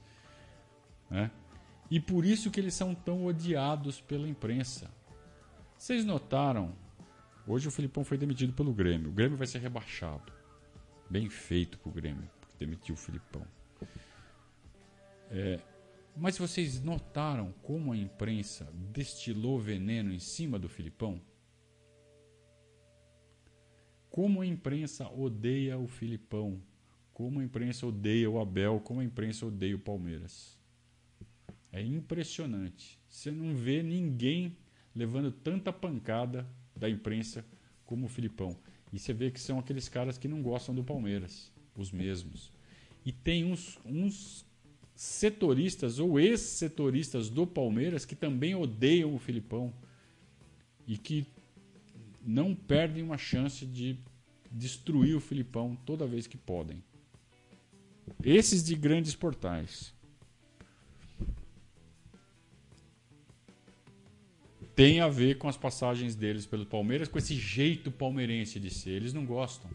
[1.10, 1.30] Né?
[1.90, 4.90] E por isso que eles são tão odiados pela imprensa.
[5.76, 6.74] Vocês notaram?
[7.46, 9.08] Hoje o Filipão foi demitido pelo Grêmio.
[9.08, 10.32] O Grêmio vai ser rebaixado.
[11.08, 13.46] Bem feito pro Grêmio, porque demitiu o Filipão.
[15.30, 15.60] É,
[16.16, 21.20] mas vocês notaram como a imprensa destilou veneno em cima do Filipão?
[24.10, 26.60] Como a imprensa odeia o Filipão?
[27.12, 28.80] Como a imprensa odeia o Abel?
[28.80, 30.56] Como a imprensa odeia o Palmeiras?
[31.72, 32.98] É impressionante.
[33.08, 34.56] Você não vê ninguém
[34.94, 37.44] levando tanta pancada da imprensa
[37.84, 38.56] como o Filipão.
[38.92, 42.52] E você vê que são aqueles caras que não gostam do Palmeiras, os mesmos.
[43.04, 44.46] E tem uns, uns
[44.94, 49.72] setoristas ou ex-setoristas do Palmeiras que também odeiam o Filipão
[50.86, 51.26] e que
[52.28, 53.98] não perdem uma chance de
[54.52, 56.84] destruir o Filipão toda vez que podem.
[58.22, 59.94] Esses de grandes portais.
[64.74, 68.90] Tem a ver com as passagens deles pelo Palmeiras, com esse jeito palmeirense de ser.
[68.90, 69.70] Eles não gostam.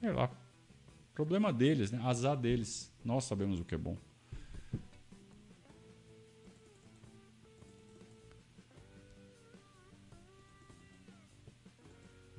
[0.00, 0.28] Sei lá.
[1.14, 2.00] Problema deles, né?
[2.02, 2.92] Azar deles.
[3.04, 3.96] Nós sabemos o que é bom.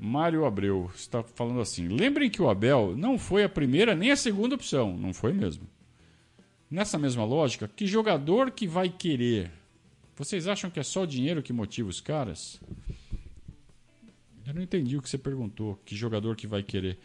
[0.06, 4.18] Mário Abreu está falando assim: lembrem que o Abel não foi a primeira nem a
[4.18, 5.66] segunda opção, não foi mesmo.
[6.70, 9.50] Nessa mesma lógica, que jogador que vai querer
[10.18, 12.60] Vocês acham que é só o dinheiro que motiva os caras?
[14.46, 15.80] Eu não entendi o que você perguntou.
[15.86, 17.00] Que jogador que vai querer?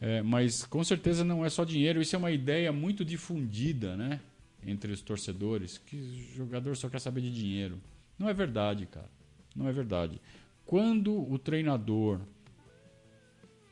[0.00, 2.00] É, mas com certeza não é só dinheiro.
[2.00, 4.20] Isso é uma ideia muito difundida, né?
[4.64, 5.78] Entre os torcedores.
[5.78, 7.80] Que jogador só quer saber de dinheiro.
[8.16, 9.10] Não é verdade, cara.
[9.54, 10.20] Não é verdade.
[10.64, 12.20] Quando o treinador,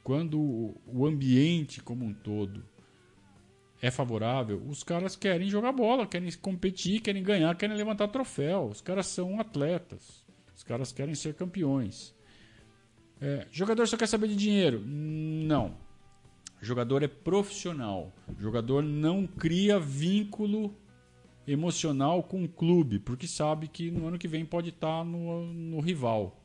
[0.04, 2.62] quando o ambiente como um todo
[3.80, 8.66] é favorável, os caras querem jogar bola, querem competir, querem ganhar, querem levantar troféu.
[8.66, 10.22] Os caras são atletas.
[10.54, 12.14] Os caras querem ser campeões.
[13.20, 14.82] É, jogador só quer saber de dinheiro?
[14.86, 15.76] Não.
[16.60, 18.12] Jogador é profissional.
[18.38, 20.74] Jogador não cria vínculo
[21.46, 25.80] emocional com o clube, porque sabe que no ano que vem pode estar no, no
[25.80, 26.43] rival.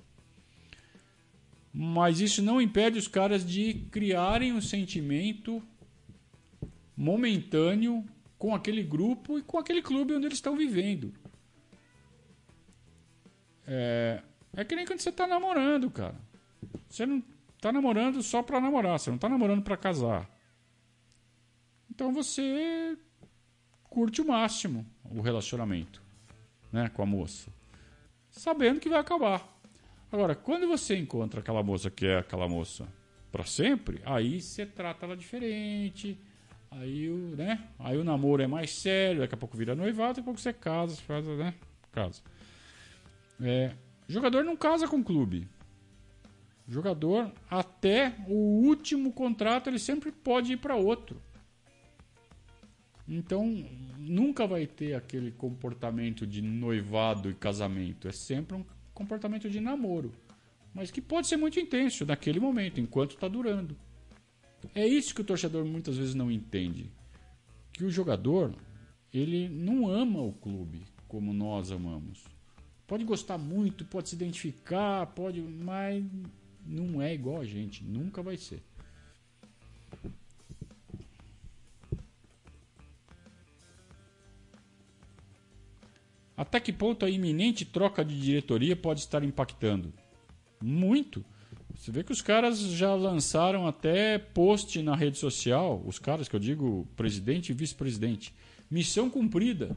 [1.73, 5.61] Mas isso não impede os caras de criarem um sentimento
[6.95, 8.05] momentâneo
[8.37, 11.13] com aquele grupo e com aquele clube onde eles estão vivendo.
[13.67, 14.23] É,
[14.55, 16.15] é que nem quando você está namorando, cara.
[16.89, 17.23] Você não
[17.55, 20.29] está namorando só para namorar, você não está namorando para casar.
[21.89, 22.97] Então você
[23.83, 26.01] curte o máximo o relacionamento,
[26.71, 27.51] né, com a moça,
[28.29, 29.58] sabendo que vai acabar.
[30.11, 32.87] Agora, quando você encontra aquela moça que é aquela moça
[33.31, 36.17] para sempre, aí você trata ela diferente,
[36.71, 37.67] Aí o, né?
[37.79, 40.53] Aí o namoro é mais sério, daqui a pouco vira noivado, daqui a pouco você
[40.53, 41.53] casa, faz, né?
[41.91, 42.21] Casa.
[43.41, 43.73] É,
[44.07, 45.47] jogador não casa com clube.
[46.67, 51.19] Jogador, até o último contrato, ele sempre pode ir para outro.
[53.07, 53.65] Então,
[53.97, 58.07] nunca vai ter aquele comportamento de noivado e casamento.
[58.07, 58.63] É sempre um
[58.99, 60.11] comportamento de namoro.
[60.73, 63.75] Mas que pode ser muito intenso naquele momento, enquanto está durando.
[64.75, 66.91] É isso que o torcedor muitas vezes não entende.
[67.71, 68.53] Que o jogador,
[69.13, 72.25] ele não ama o clube como nós amamos.
[72.85, 76.03] Pode gostar muito, pode se identificar, pode, mas
[76.65, 78.61] não é igual a gente, nunca vai ser.
[86.39, 89.91] Até que ponto a iminente troca de diretoria pode estar impactando?
[90.61, 91.25] Muito.
[91.75, 96.35] Você vê que os caras já lançaram até post na rede social, os caras que
[96.37, 98.33] eu digo, presidente e vice-presidente.
[98.71, 99.75] Missão cumprida.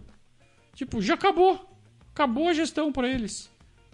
[0.73, 1.69] Tipo, já acabou.
[2.13, 3.51] Acabou a gestão para eles.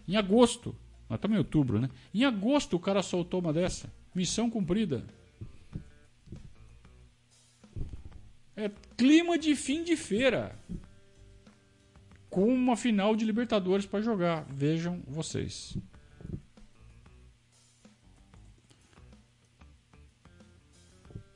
[0.06, 0.76] Em agosto.
[1.08, 1.88] Nós estamos em outubro, né?
[2.12, 3.90] Em agosto o cara soltou uma dessa.
[4.14, 5.06] Missão cumprida.
[8.54, 10.54] É clima de fim de feira.
[12.28, 14.44] Com uma final de Libertadores para jogar.
[14.50, 15.76] Vejam vocês.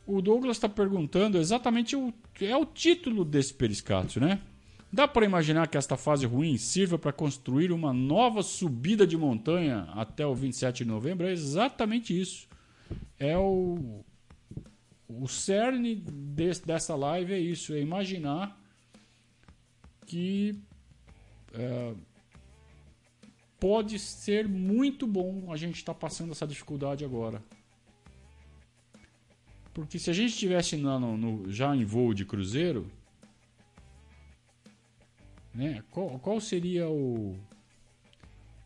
[0.07, 4.41] o Douglas está perguntando exatamente o é o título desse periscátio, né?
[4.93, 9.89] Dá para imaginar que esta fase ruim sirva para construir uma nova subida de montanha
[9.95, 11.27] até o 27 de novembro?
[11.27, 12.49] É exatamente isso.
[13.19, 14.05] É o,
[15.09, 18.61] o cerne desse, dessa live é isso, é imaginar
[20.05, 20.61] que
[21.55, 21.95] é,
[23.61, 27.43] pode ser muito bom a gente estar tá passando essa dificuldade agora.
[29.73, 30.81] Porque se a gente estivesse
[31.49, 32.91] já em voo de cruzeiro,
[35.55, 37.37] né, qual, qual seria o,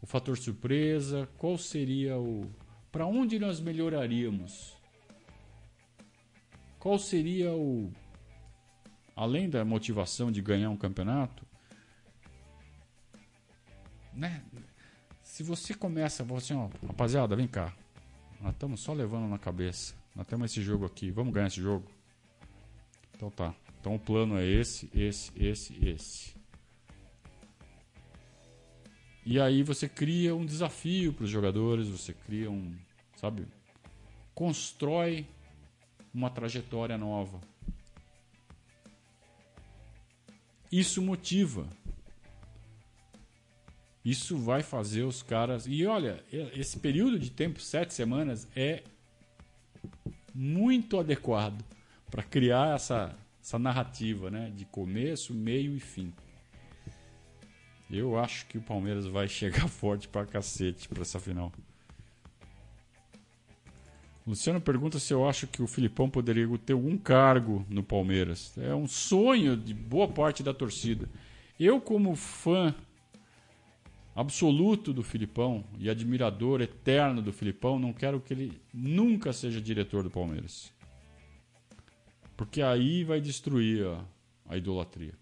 [0.02, 1.28] o fator surpresa?
[1.36, 2.50] Qual seria o.
[2.90, 4.76] Para onde nós melhoraríamos?
[6.78, 7.92] Qual seria o.
[9.14, 11.46] Além da motivação de ganhar um campeonato,
[14.16, 14.42] né?
[15.22, 17.72] Se você começa, você, ó, rapaziada, vem cá.
[18.40, 19.94] Nós estamos só levando na cabeça.
[20.14, 21.10] Nós temos esse jogo aqui.
[21.10, 21.84] Vamos ganhar esse jogo?
[23.14, 23.54] Então tá.
[23.80, 26.36] Então o plano é esse, esse, esse, esse.
[29.24, 32.76] E aí você cria um desafio para os jogadores, você cria um,
[33.16, 33.46] sabe,
[34.34, 35.26] constrói
[36.14, 37.40] uma trajetória nova.
[40.70, 41.66] Isso motiva.
[44.06, 45.66] Isso vai fazer os caras.
[45.66, 46.22] E olha,
[46.54, 48.84] esse período de tempo, sete semanas, é
[50.32, 51.60] muito adequado
[52.08, 56.12] para criar essa, essa narrativa né, de começo, meio e fim.
[57.90, 61.52] Eu acho que o Palmeiras vai chegar forte para cacete para essa final.
[64.24, 68.56] Luciano pergunta se eu acho que o Filipão poderia ter algum cargo no Palmeiras.
[68.56, 71.08] É um sonho de boa parte da torcida.
[71.58, 72.72] Eu, como fã
[74.16, 80.02] absoluto do Filipão e admirador eterno do Filipão, não quero que ele nunca seja diretor
[80.02, 80.72] do Palmeiras.
[82.34, 84.02] Porque aí vai destruir a,
[84.48, 85.12] a idolatria.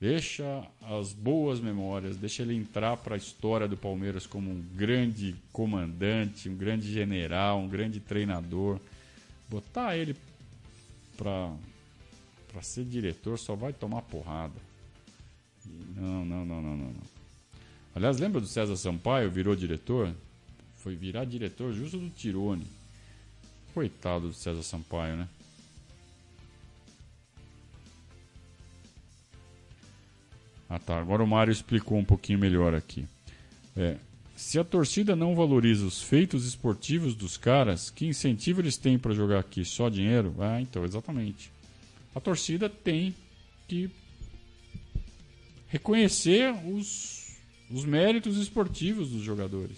[0.00, 5.34] Deixa as boas memórias, deixa ele entrar para a história do Palmeiras como um grande
[5.52, 8.80] comandante, um grande general, um grande treinador.
[9.48, 10.16] Botar ele
[11.18, 11.52] para
[12.50, 14.54] para ser diretor só vai tomar porrada.
[15.94, 17.19] Não, não, não, não, não.
[17.94, 20.14] Aliás, lembra do César Sampaio, virou diretor?
[20.76, 22.66] Foi virar diretor justo do Tirone.
[23.74, 25.28] Coitado do César Sampaio, né?
[30.68, 33.04] Ah tá, agora o Mário explicou um pouquinho melhor aqui.
[33.76, 33.96] É,
[34.36, 39.12] se a torcida não valoriza os feitos esportivos dos caras, que incentivo eles têm para
[39.12, 39.64] jogar aqui?
[39.64, 40.34] Só dinheiro?
[40.38, 41.52] Ah, então, exatamente.
[42.14, 43.14] A torcida tem
[43.68, 43.90] que
[45.68, 47.19] reconhecer os,
[47.70, 49.76] os méritos esportivos dos jogadores.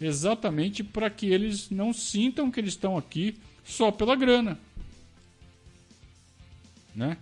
[0.00, 4.58] Exatamente para que eles não sintam que eles estão aqui só pela grana.
[6.94, 7.16] Né?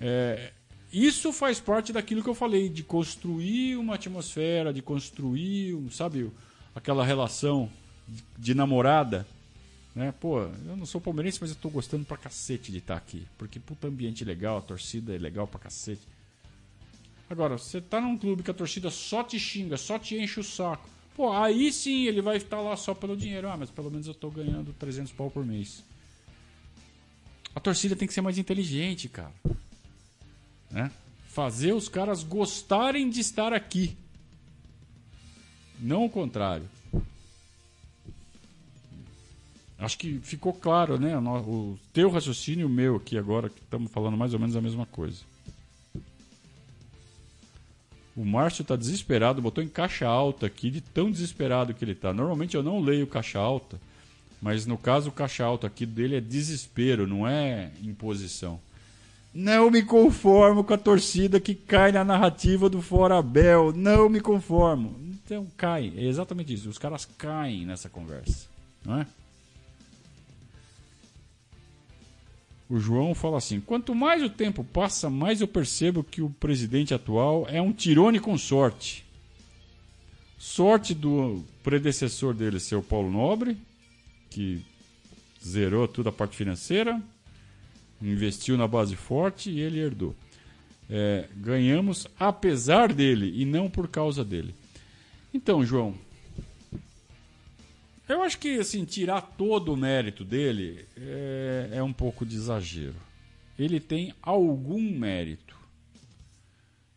[0.00, 0.52] É,
[0.92, 6.30] isso faz parte daquilo que eu falei, de construir uma atmosfera, de construir, sabe,
[6.74, 7.70] aquela relação
[8.38, 9.26] de namorada.
[9.94, 10.12] Né?
[10.20, 13.26] Pô, eu não sou palmeirense, mas eu tô gostando pra cacete de estar aqui.
[13.38, 16.02] Porque puta ambiente legal, a torcida é legal pra cacete.
[17.28, 20.44] Agora, você tá num clube que a torcida só te xinga, só te enche o
[20.44, 20.88] saco.
[21.14, 23.48] Pô, aí sim ele vai estar lá só pelo dinheiro.
[23.48, 25.82] Ah, mas pelo menos eu tô ganhando 300 pau por mês.
[27.54, 29.32] A torcida tem que ser mais inteligente, cara.
[30.70, 30.92] Né?
[31.28, 33.96] Fazer os caras gostarem de estar aqui.
[35.80, 36.68] Não o contrário.
[39.78, 41.18] Acho que ficou claro, né?
[41.18, 44.60] O teu raciocínio e o meu aqui agora, que estamos falando mais ou menos a
[44.60, 45.22] mesma coisa.
[48.16, 52.12] O Márcio está desesperado, botou em caixa alta aqui, de tão desesperado que ele está.
[52.14, 53.78] Normalmente eu não leio caixa alta,
[54.40, 58.58] mas no caso o caixa alta aqui dele é desespero, não é imposição.
[59.34, 63.70] Não me conformo com a torcida que cai na narrativa do Fora Bel.
[63.70, 64.96] Não me conformo.
[65.02, 65.92] Então cai.
[65.94, 66.70] É exatamente isso.
[66.70, 68.46] Os caras caem nessa conversa.
[68.82, 69.06] Não é?
[72.68, 76.92] O João fala assim: quanto mais o tempo passa, mais eu percebo que o presidente
[76.92, 79.04] atual é um tirone com sorte.
[80.38, 83.56] Sorte do predecessor dele ser o Paulo Nobre,
[84.30, 84.62] que
[85.44, 87.00] zerou toda a parte financeira
[88.02, 90.14] investiu na base forte e ele herdou.
[90.88, 94.54] É, ganhamos apesar dele e não por causa dele.
[95.34, 95.94] Então, João,
[98.08, 102.96] eu acho que assim tirar todo o mérito dele é, é um pouco de exagero.
[103.58, 105.56] Ele tem algum mérito.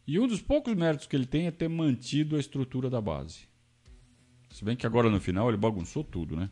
[0.05, 3.47] E um dos poucos méritos que ele tem é ter mantido a estrutura da base.
[4.49, 6.49] Se bem que agora no final ele bagunçou tudo, né?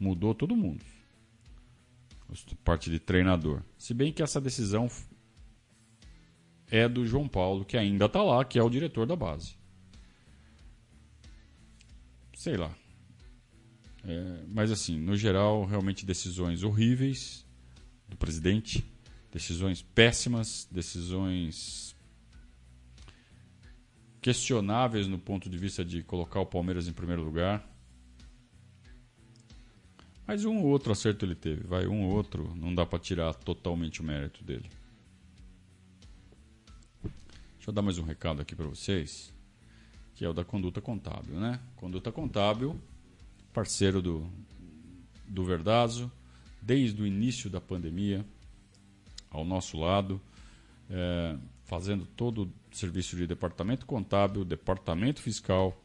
[0.00, 0.82] Mudou todo mundo
[2.64, 3.62] parte de treinador.
[3.76, 4.90] Se bem que essa decisão
[6.70, 9.56] é do João Paulo, que ainda está lá, que é o diretor da base.
[12.34, 12.74] Sei lá.
[14.08, 17.44] É, mas assim, no geral, realmente decisões horríveis
[18.08, 18.82] do presidente,
[19.30, 21.94] decisões péssimas, decisões
[24.22, 27.62] questionáveis no ponto de vista de colocar o Palmeiras em primeiro lugar.
[30.26, 33.34] Mas um ou outro acerto ele teve, vai, um ou outro, não dá para tirar
[33.34, 34.70] totalmente o mérito dele.
[37.02, 39.34] Deixa eu dar mais um recado aqui para vocês,
[40.14, 41.60] que é o da conduta contábil, né?
[41.76, 42.78] Conduta contábil,
[43.52, 44.26] parceiro do,
[45.26, 46.10] do Verdazo,
[46.60, 48.24] desde o início da pandemia,
[49.30, 50.20] ao nosso lado,
[50.90, 55.76] é, fazendo todo o serviço de departamento contábil, departamento fiscal,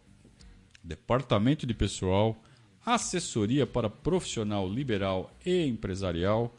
[0.83, 2.37] departamento de pessoal
[2.85, 6.53] assessoria para profissional liberal e empresarial,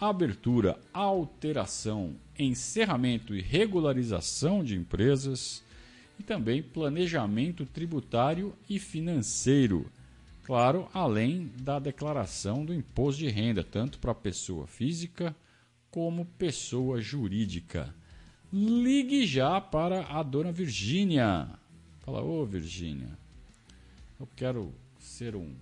[0.00, 5.62] abertura, alteração, encerramento e regularização de empresas
[6.18, 9.90] e também planejamento tributário e financeiro.
[10.46, 15.34] Claro, além da declaração do imposto de renda, tanto para pessoa física
[15.90, 17.92] como pessoa jurídica.
[18.52, 21.48] Ligue já para a dona Virgínia.
[21.98, 23.18] Fala, ô Virgínia,
[24.20, 25.52] eu quero ser um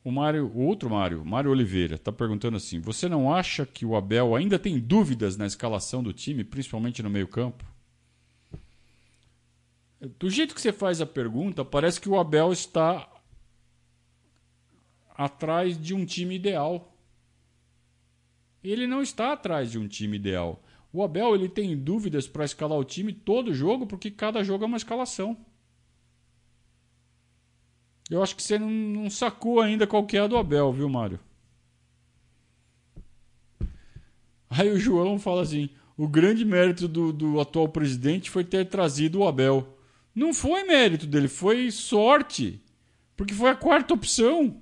[0.03, 3.95] o Mário, o outro Mário, Mário Oliveira, está perguntando assim: você não acha que o
[3.95, 7.65] Abel ainda tem dúvidas na escalação do time, principalmente no meio-campo?
[10.19, 13.07] Do jeito que você faz a pergunta, parece que o Abel está
[15.11, 16.97] atrás de um time ideal.
[18.65, 20.63] Ele não está atrás de um time ideal.
[20.91, 24.67] O Abel ele tem dúvidas para escalar o time todo jogo, porque cada jogo é
[24.67, 25.37] uma escalação.
[28.11, 30.89] Eu acho que você não, não sacou ainda qual que é a do Abel, viu,
[30.89, 31.21] Mário?
[34.51, 39.21] Aí o João fala assim: o grande mérito do, do atual presidente foi ter trazido
[39.21, 39.79] o Abel.
[40.13, 42.61] Não foi mérito dele, foi sorte.
[43.17, 44.61] Porque foi a quarta opção.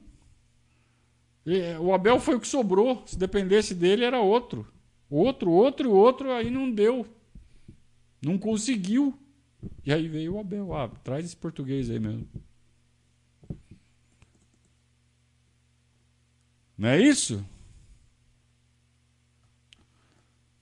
[1.80, 3.02] O Abel foi o que sobrou.
[3.06, 4.66] Se dependesse dele, era outro.
[5.08, 7.06] Outro, outro, outro, aí não deu.
[8.20, 9.18] Não conseguiu.
[9.86, 10.74] E aí veio o Abel.
[10.74, 12.28] Ah, traz esse português aí mesmo.
[16.78, 17.44] Não é isso?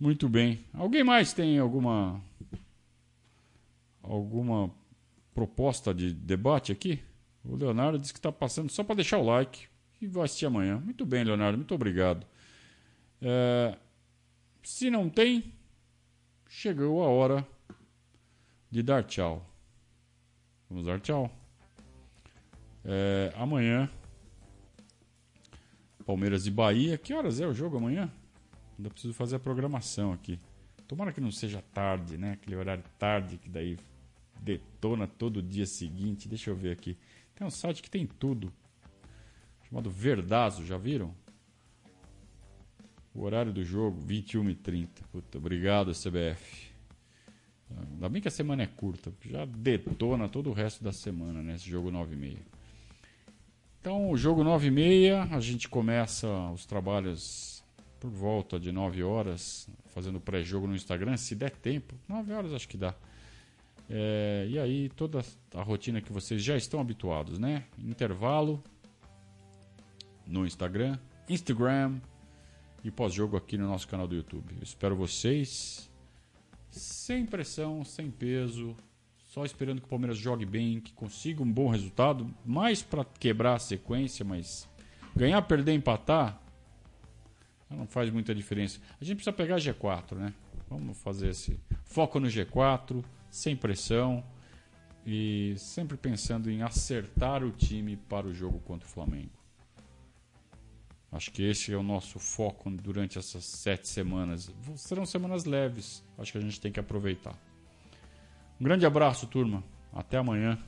[0.01, 0.65] Muito bem.
[0.73, 2.23] Alguém mais tem alguma
[4.03, 4.71] alguma
[5.35, 7.03] proposta de debate aqui?
[7.45, 9.69] O Leonardo disse que está passando só para deixar o like
[10.01, 10.79] e vai assistir amanhã.
[10.79, 12.27] Muito bem, Leonardo, muito obrigado.
[13.21, 13.77] É,
[14.63, 15.53] se não tem,
[16.49, 17.47] chegou a hora
[18.71, 19.45] de dar tchau.
[20.69, 21.31] Vamos dar tchau.
[22.85, 23.91] É, amanhã
[26.07, 26.97] Palmeiras e Bahia.
[26.97, 28.11] Que horas é o jogo amanhã?
[28.79, 30.39] Ainda preciso fazer a programação aqui.
[30.87, 32.33] Tomara que não seja tarde, né?
[32.33, 33.77] Aquele horário tarde que daí
[34.41, 36.29] detona todo dia seguinte.
[36.29, 36.97] Deixa eu ver aqui.
[37.35, 38.53] Tem um site que tem tudo.
[39.69, 41.13] Chamado Verdazo, já viram?
[43.13, 44.89] O horário do jogo, 21h30.
[45.11, 46.71] Puta, obrigado, CBF.
[47.93, 49.13] Ainda bem que a semana é curta.
[49.29, 51.57] Já detona todo o resto da semana, né?
[51.57, 52.39] Esse jogo 9h30.
[53.87, 57.63] Então, o jogo 9 e meia, a gente começa os trabalhos
[58.01, 61.95] por volta de 9 horas, fazendo pré-jogo no Instagram, se der tempo.
[62.09, 62.97] 9 horas acho que dá.
[63.89, 65.25] É, e aí, toda
[65.55, 67.63] a rotina que vocês já estão habituados, né?
[67.79, 68.61] Intervalo
[70.27, 72.01] no Instagram, Instagram
[72.83, 74.53] e pós-jogo aqui no nosso canal do YouTube.
[74.57, 75.89] Eu espero vocês
[76.73, 78.75] sem pressão, sem peso,
[79.37, 83.57] só esperando que o Palmeiras jogue bem, que consiga um bom resultado, mais para quebrar
[83.57, 84.67] a sequência, mas
[85.15, 86.41] ganhar, perder, empatar
[87.69, 88.81] não faz muita diferença.
[88.99, 90.33] A gente precisa pegar G4, né?
[90.71, 94.25] Vamos fazer esse foco no G4, sem pressão
[95.05, 99.33] e sempre pensando em acertar o time para o jogo contra o Flamengo.
[101.13, 104.51] Acho que esse é o nosso foco durante essas sete semanas.
[104.77, 106.03] Serão semanas leves.
[106.17, 107.39] Acho que a gente tem que aproveitar.
[108.61, 109.63] Um grande abraço, turma.
[109.93, 110.59] Até amanhã.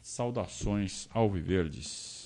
[0.00, 2.23] Saudações ao Viverdes.